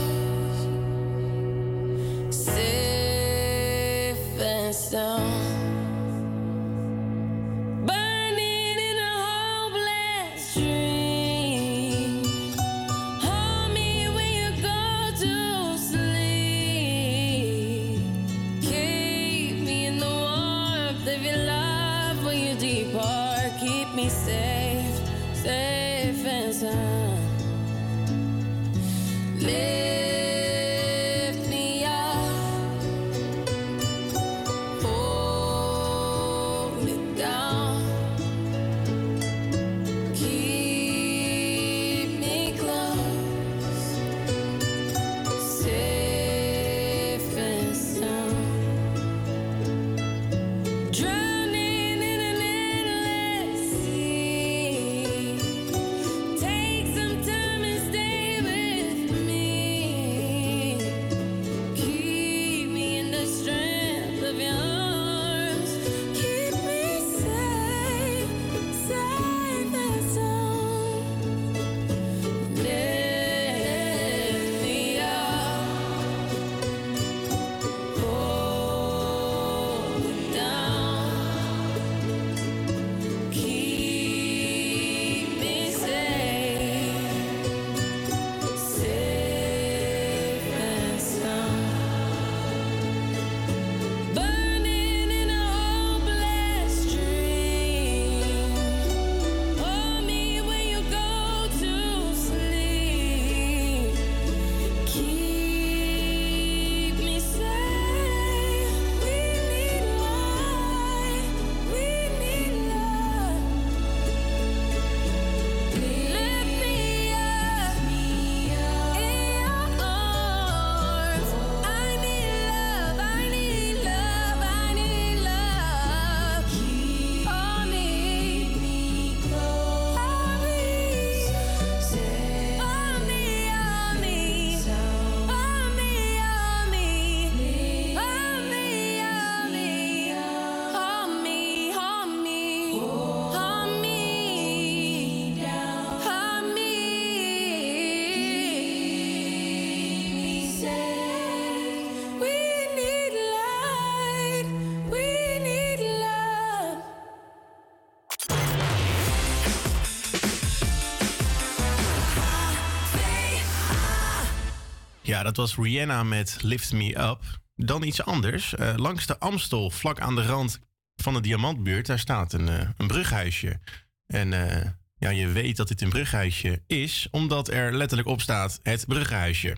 [165.24, 167.42] Dat was Rihanna met Lift Me Up.
[167.56, 168.56] Dan iets anders.
[168.56, 170.60] Eh, langs de Amstel, vlak aan de rand
[170.96, 173.60] van de Diamantbuurt, daar staat een, eh, een brughuisje.
[174.08, 178.60] En eh, ja, je weet dat dit een brughuisje is, omdat er letterlijk op staat
[178.64, 179.56] het brughuisje.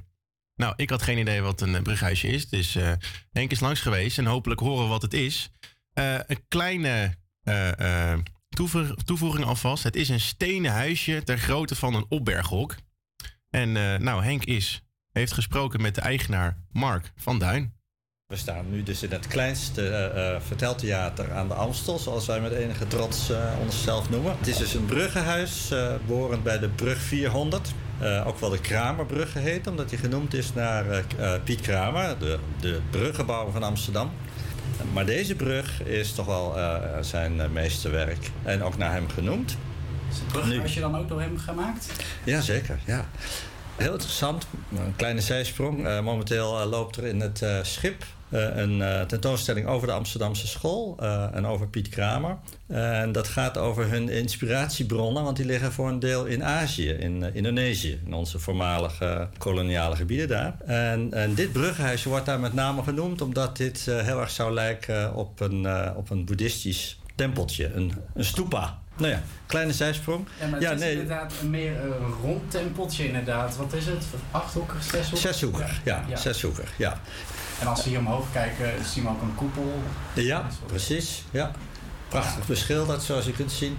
[0.56, 2.78] Nou, ik had geen idee wat een brughuisje is, dus
[3.32, 5.52] Henk is langs geweest en hopelijk horen wat het is.
[5.94, 7.18] Een kleine
[9.06, 9.84] toevoeging alvast.
[9.84, 12.76] Het is een stenen huisje ter grootte van een opberghok.
[13.50, 13.72] En
[14.04, 14.83] nou, Henk is,
[15.14, 17.74] heeft gesproken met de eigenaar Mark van Duin.
[18.28, 22.42] We staan nu dus in het kleinste eh, eh, verteltheater aan de Amstel, zoals wij
[22.42, 24.38] met enige trots eh, onszelf noemen.
[24.38, 27.74] Het is dus een bruggenhuis, eh behorend bij de brug 400.
[28.00, 32.20] Eh, ook wel de Kramerbrug geheten, omdat die genoemd is naar eh, eh, Piet Kramer,
[32.20, 34.12] de, de bruggenbouwer van Amsterdam.
[34.94, 39.58] Maar deze brug is toch wel eh, zijn meesterwerk en ook naar hem genoemd.
[40.12, 41.88] Is het brughuisje dan ook door hem gemaakt?
[42.24, 43.10] Jazeker, ja.
[43.76, 44.48] Heel interessant.
[44.76, 45.88] Een kleine zijsprong.
[45.88, 50.98] Eh, momenteel eh, loopt er in het eh, schip een tentoonstelling over de Amsterdamse school
[51.34, 52.38] en over Piet Kramer.
[52.68, 57.34] En dat gaat over hun inspiratiebronnen, want die liggen voor een deel in Azië, in
[57.34, 60.56] Indonesië, in onze voormalige koloniale gebieden daar.
[60.66, 65.16] En, en dit brughuisje wordt daar met name genoemd omdat dit heel erg zou lijken
[65.16, 68.83] op een, op een boeddhistisch tempeltje, een, een stupa.
[68.98, 70.28] Nou ja, kleine zijsprong.
[70.40, 71.92] Ja, maar het is inderdaad een meer eh,
[72.22, 73.56] rond tempeltje inderdaad.
[73.56, 74.06] Wat is het?
[74.32, 75.20] Achthoekig, zeshoekig?
[75.20, 77.00] Zeshoekig, ja, zeshoekig, ja.
[77.60, 79.82] En als we hier omhoog kijken, zien we ook een koepel.
[80.14, 81.24] Ja, precies.
[81.32, 81.52] Ja.
[82.08, 83.78] Prachtig beschilderd, zoals je kunt zien.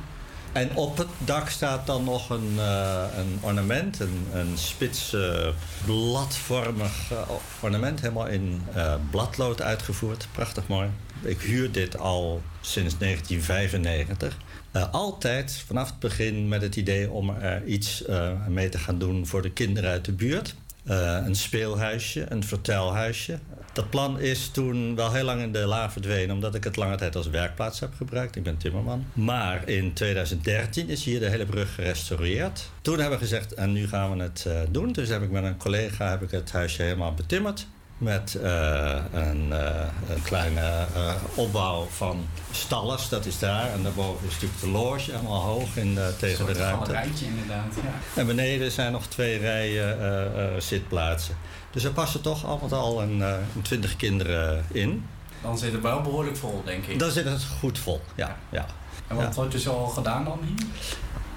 [0.55, 5.49] En op het dak staat dan nog een, eh, een ornament, een, een spits eh,
[5.85, 7.19] bladvormig eh,
[7.61, 8.62] ornament, helemaal in
[9.11, 10.28] bladlood uitgevoerd.
[10.32, 10.89] Prachtig mooi.
[11.23, 14.36] Ik huur dit al sinds 1995.
[14.74, 18.98] Eh, altijd vanaf het begin met het idee om er iets eh, mee te gaan
[18.98, 20.55] doen voor de kinderen uit de buurt.
[20.84, 23.38] eh, een speelhuisje, een vertelhuisje.
[23.72, 26.96] Dat plan is toen wel heel lang in de la verdwenen, omdat ik het lange
[26.96, 28.36] tijd als werkplaats heb gebruikt.
[28.36, 29.05] Ik ben timmerman.
[29.12, 32.70] Maar in 2013 is hier de hele brug gerestaureerd.
[32.82, 34.92] Toen hebben we gezegd, en nu gaan we het doen.
[34.92, 37.66] Dus heb ik met een collega heb ik het huisje helemaal betimmerd.
[38.05, 43.70] Met eh, een, eh, een kleine eh, opbouw van stallers, dat is daar.
[43.72, 46.90] En daarboven is natuurlijk de loge, helemaal hoog in, de- tegen de Een ruimte.
[46.93, 48.20] rijtje inderdaad, ja.
[48.20, 51.36] En beneden zijn nog twee rijen zitplaatsen.
[51.70, 55.06] Dus er passen toch al met al een, een twintig kinderen in.
[55.43, 56.98] Dan zit het wel behoorlijk vol, denk ik.
[56.98, 58.36] Dan zit het goed vol, ja.
[58.51, 58.66] ja.
[59.06, 59.32] En wat Ja.
[59.35, 60.66] wordt er zo al gedaan dan hier?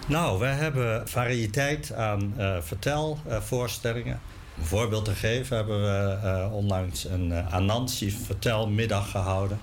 [0.07, 4.19] Nou, wij hebben variëteit aan vertelvoorstellingen.
[4.57, 9.59] Een voorbeeld te geven hebben we eh, onlangs een uh, Anansi vertelmiddag gehouden.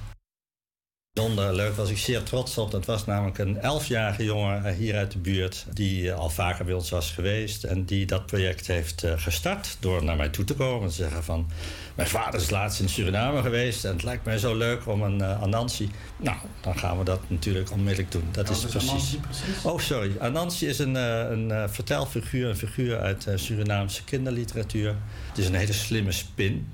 [1.14, 2.70] Bijzonder leuk was ik zeer trots op.
[2.70, 5.66] Dat was namelijk een elfjarige jongen eh, hier uit de buurt...
[5.72, 7.64] die eh, al vaker bij ons was geweest...
[7.64, 10.94] en die dat project heeft eh, gestart door naar mij toe te komen en te
[10.94, 11.50] zeggen van...
[11.94, 13.84] mijn vader is laatst in Suriname geweest...
[13.84, 15.90] en het lijkt mij zo leuk om een uh, Anansi...
[16.16, 18.28] Nou, dan gaan we dat natuurlijk onmiddellijk doen.
[18.30, 19.16] Dat Wat is is precies...
[19.62, 20.12] Oh, sorry.
[20.18, 24.96] Anansi is een, een vertelfiguur, een figuur uit Surinaamse kinderliteratuur.
[25.28, 26.72] Het is een hele slimme spin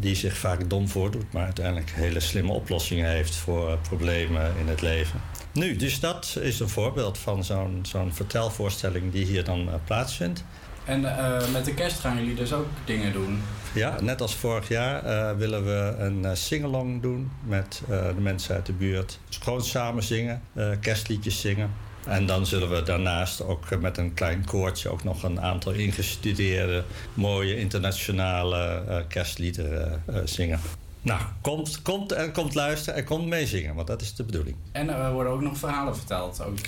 [0.00, 4.68] die zich vaak dom voordoet, maar uiteindelijk hele slimme oplossingen heeft voor eh, problemen in
[4.68, 5.20] het leven.
[5.52, 10.44] Nu, dus dat is een voorbeeld van zo'n zo'n vertelvoorstelling die hier dan eh, plaatsvindt.
[10.84, 13.42] En eh, met de kerst gaan jullie dus ook dingen doen.
[13.74, 18.72] Ja, net als vorig jaar willen we een singalong doen met de mensen uit de
[18.72, 19.18] buurt.
[19.28, 20.42] Dus gewoon samen zingen,
[20.80, 21.70] kerstliedjes zingen.
[22.08, 25.72] En dan zullen we daarnaast ook eh, met een klein koortje ook nog een aantal
[25.72, 30.60] ingestudeerde, mooie internationale eh, kerstliederen eh, zingen.
[31.02, 34.56] Nou, komt, komt en komt luisteren en komt meezingen, want dat is de bedoeling.
[34.72, 36.42] En er worden ook nog verhalen verteld.
[36.44, 36.58] Ook.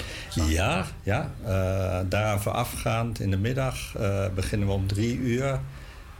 [0.48, 1.30] Ja, ja.
[2.08, 3.92] daaraan voorafgaand in de middag
[4.34, 5.60] beginnen we om drie uur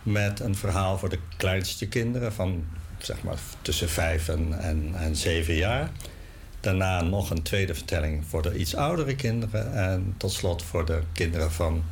[0.03, 2.65] met een verhaal voor de kleinste kinderen van
[2.99, 5.91] zeg maar tussen vijf en, en, en zeven jaar.
[6.61, 9.75] Daarna nog een tweede vertelling voor de iets oudere kinderen.
[9.75, 11.83] En tot slot voor de kinderen van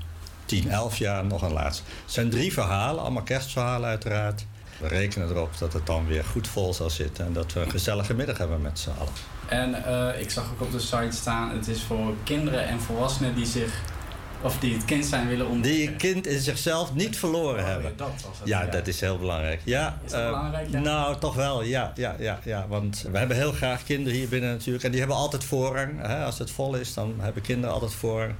[0.45, 1.83] 10, 11 jaar nog een laatste.
[2.03, 4.47] Het zijn drie verhalen, allemaal kerstverhalen uiteraard.
[4.81, 7.71] We rekenen erop dat het dan weer goed vol zal zitten en dat we een
[7.71, 9.13] gezellige middag hebben met z'n allen.
[9.49, 13.35] En eh, ik zag ook op de site staan, het is voor kinderen en volwassenen
[13.35, 13.83] die zich,
[14.43, 15.81] of die het kind zijn willen ontdekken.
[15.81, 17.93] Die kind in zichzelf niet verloren hebben.
[17.97, 18.71] dat was het, ja, ja.
[18.71, 19.61] dat is heel belangrijk.
[19.65, 20.81] Ja, Is dat eh, belangrijk, ja?
[20.81, 22.67] Nou, toch wel, ja, ja, ja, ja.
[22.69, 24.85] Want we hebben heel graag kinderen hier binnen natuurlijk.
[24.85, 26.07] En die hebben altijd voorrang.
[26.07, 26.25] Hè?
[26.25, 28.35] Als het vol is, dan hebben kinderen altijd voorrang.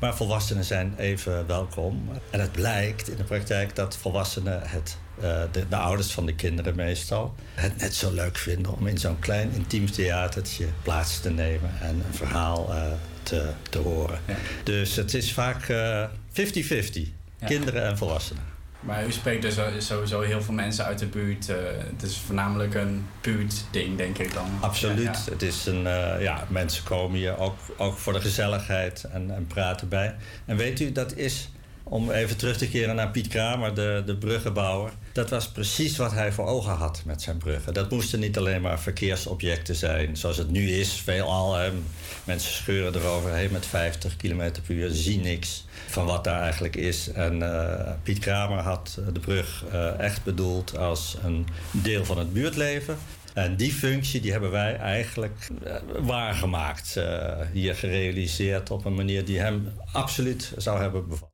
[0.00, 2.08] Maar volwassenen zijn even welkom.
[2.30, 6.34] En het blijkt in de praktijk dat volwassenen het, eh, de, de ouders van de
[6.34, 11.30] kinderen meestal, het net zo leuk vinden om in zo'n klein intiem theatertje plaats te
[11.30, 12.82] nemen en een verhaal eh,
[13.24, 14.18] te, te horen.
[14.64, 17.46] Dus het is vaak eh, 50-50, Ja.
[17.46, 18.42] kinderen en volwassenen.
[18.80, 21.48] Maar u spreekt dus eh, sowieso heel veel mensen uit de buurt.
[21.48, 21.56] eh,
[21.92, 24.46] het is voornamelijk een buurtding, denk ik dan.
[24.60, 25.22] Absoluut.
[25.26, 25.30] Ja.
[25.32, 29.46] Het is een, eh, ja, mensen komen hier ook, ook voor de gezelligheid en, en
[29.46, 30.14] praten bij.
[30.44, 31.48] En weet u, dat is,
[31.84, 34.92] om even terug te keren naar Piet Kramer, de, de bruggenbouwer.
[35.12, 37.74] Dat was precies wat hij voor ogen had met zijn bruggen.
[37.74, 41.54] Dat moesten niet alleen maar verkeersobjecten zijn, zoals het nu is, veelal.
[41.54, 41.70] Hè.
[42.24, 47.12] Mensen scheuren eroverheen met 50 km per uur, zien niks van wat daar eigenlijk is.
[47.12, 52.32] En eh, Piet Kramer had de brug eh, echt bedoeld als een deel van het
[52.32, 52.96] buurtleven.
[53.34, 57.00] En die functie die hebben wij eigenlijk eh, waargemaakt.
[57.52, 61.33] hier gerealiseerd op een manier die hem absoluut zou hebben bevallen.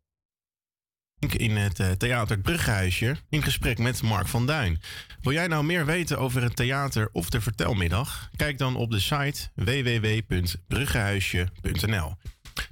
[1.21, 4.81] In het eh, Theater Bruggehuisje in gesprek met Mark van Duin.
[5.21, 8.31] Wil jij nou meer weten over het theater of de vertelmiddag?
[8.37, 12.15] Kijk dan op de site www.bruggehuisje.nl.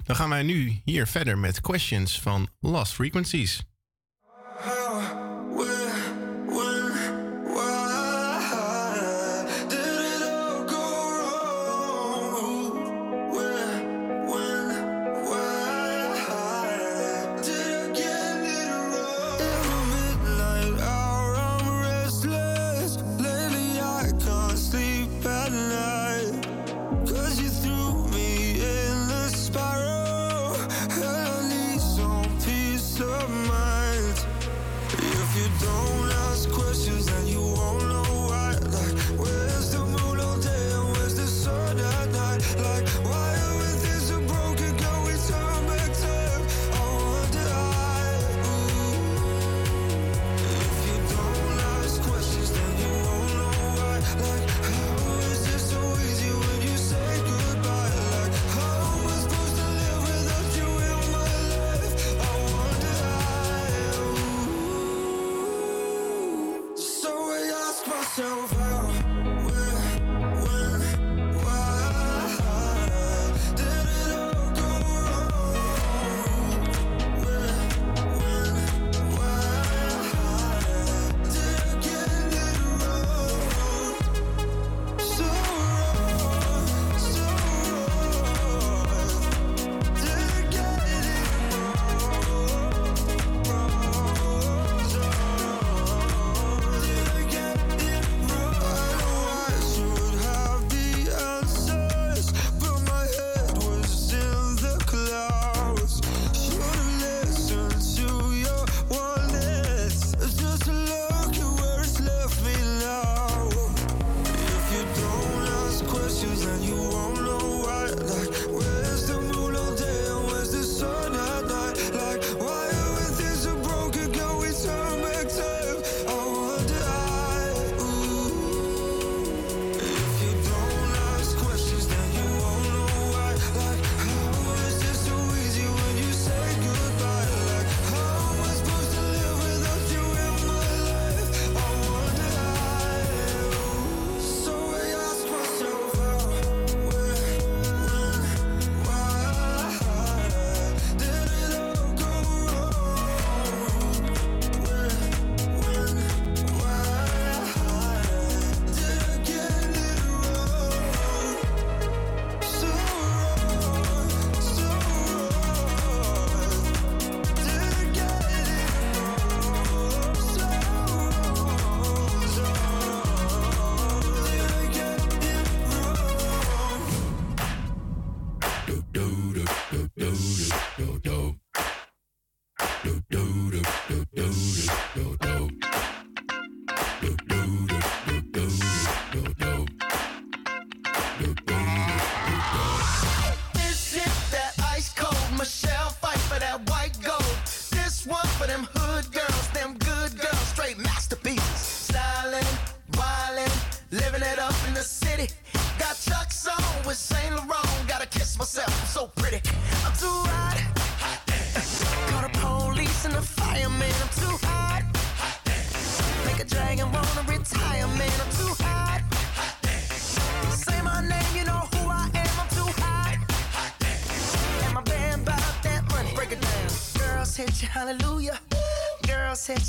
[0.03, 3.63] Dan gaan wij nu hier verder met questions van Lost Frequencies.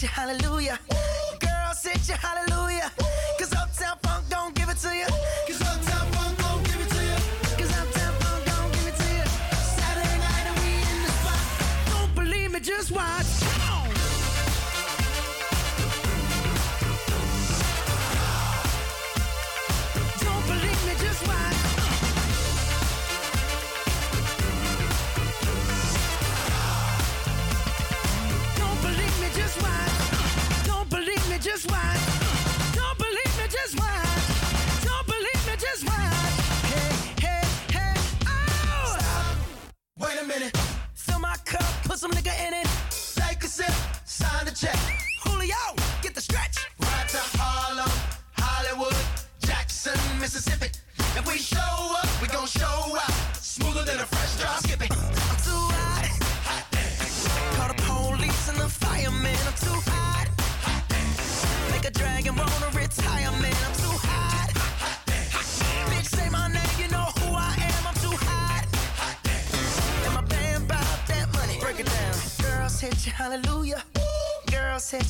[0.06, 0.80] hallelujah.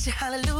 [0.09, 0.50] hallelujah.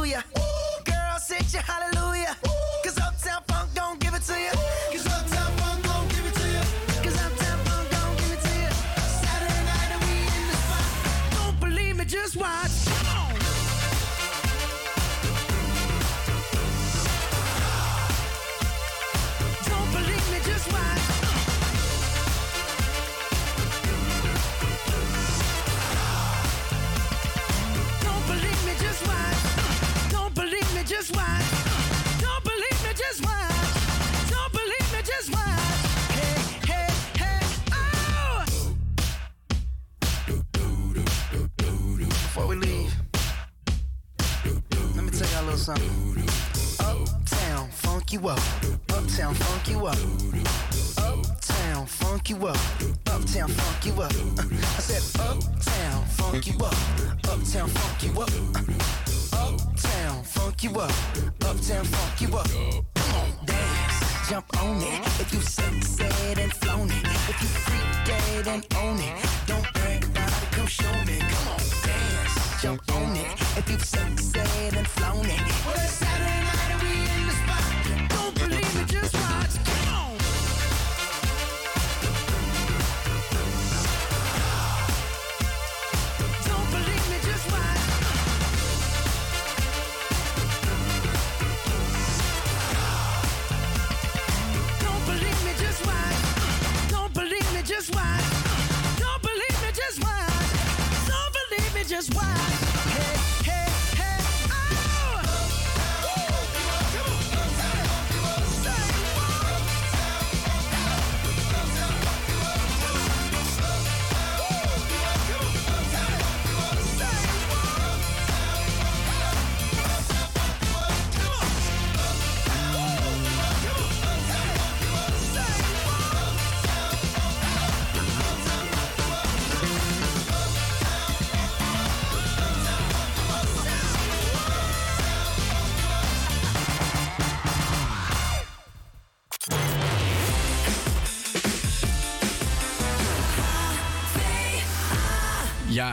[72.62, 73.40] jump on it.
[73.58, 74.31] If you've sexed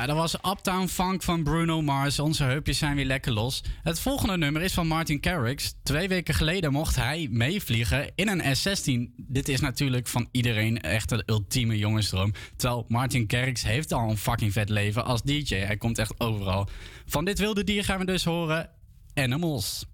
[0.10, 2.20] dat was Uptown Funk van Bruno Mars.
[2.20, 3.64] Onze heupjes zijn weer lekker los.
[3.84, 5.76] Het volgende nummer is van Martin Garrix.
[5.84, 9.14] Twee weken geleden mocht hij meevliegen in een S16.
[9.18, 12.34] Dit is natuurlijk van iedereen echt de ultieme jongensdroom.
[12.56, 15.56] Terwijl Martin Garrix heeft al een fucking vet leven als DJ.
[15.56, 16.70] Hij komt echt overal.
[17.06, 18.70] Van dit wilde dier gaan we dus horen
[19.14, 19.86] Animals.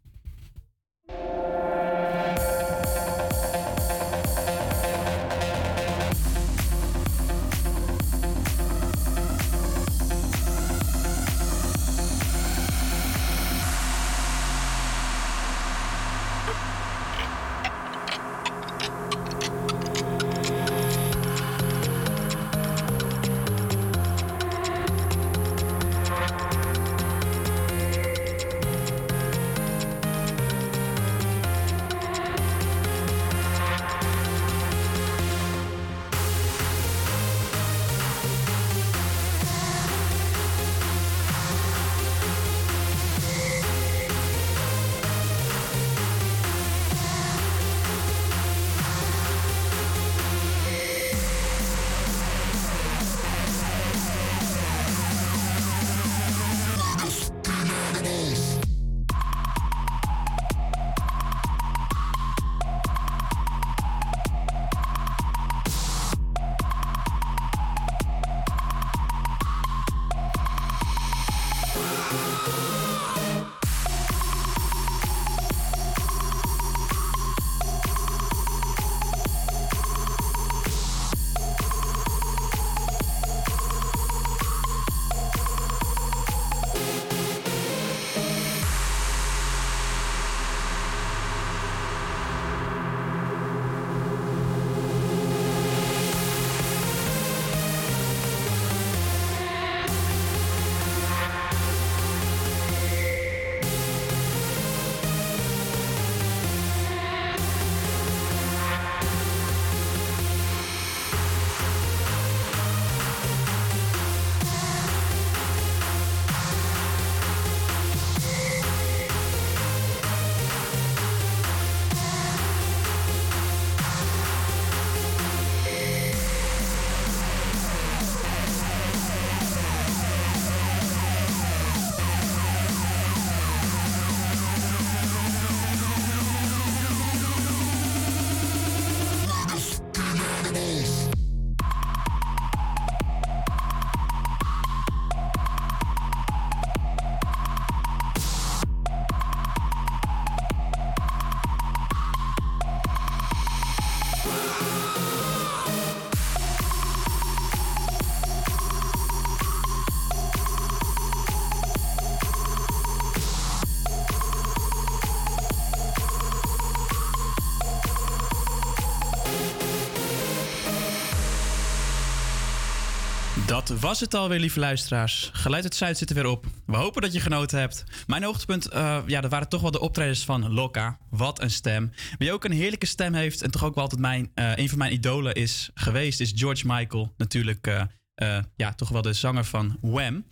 [173.65, 175.29] Dat was het alweer, lieve luisteraars.
[175.33, 176.45] Geluid uit Zuid zit er weer op.
[176.65, 177.83] We hopen dat je genoten hebt.
[178.07, 180.97] Mijn hoogtepunt, eh, ja, dat waren toch wel de optredens van Lokka.
[181.09, 181.91] Wat een stem.
[182.17, 184.77] Wie ook een heerlijke stem heeft en toch ook wel altijd mijn, eh, een van
[184.77, 187.13] mijn idolen is geweest, is George Michael.
[187.17, 190.25] Natuurlijk, eh, ja, toch wel de zanger van Wham.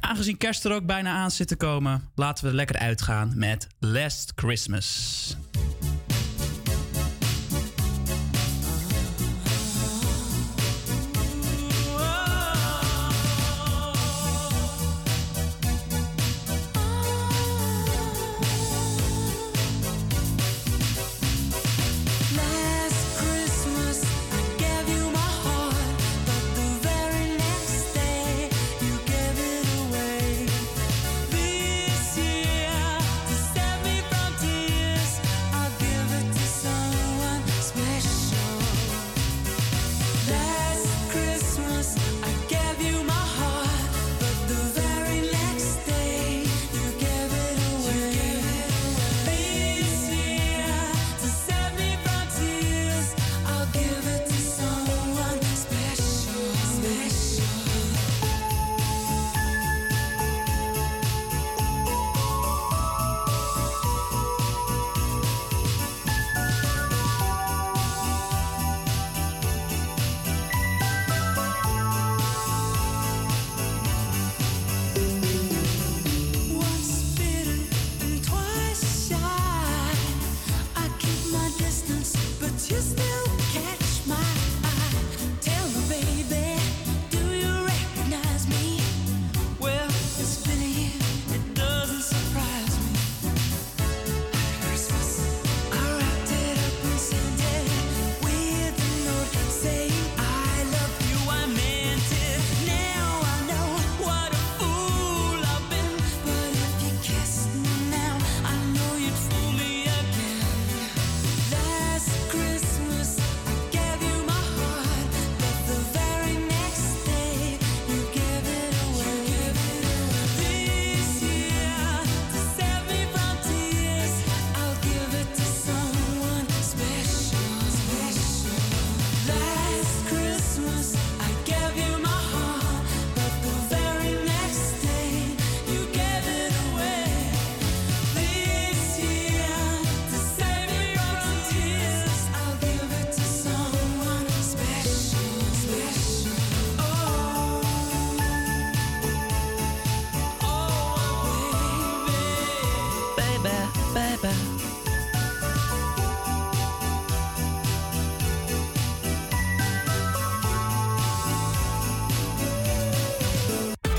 [0.00, 3.66] Aangezien kerst er ook bijna aan zit te komen, laten we er lekker uitgaan met
[3.78, 5.36] Last Christmas.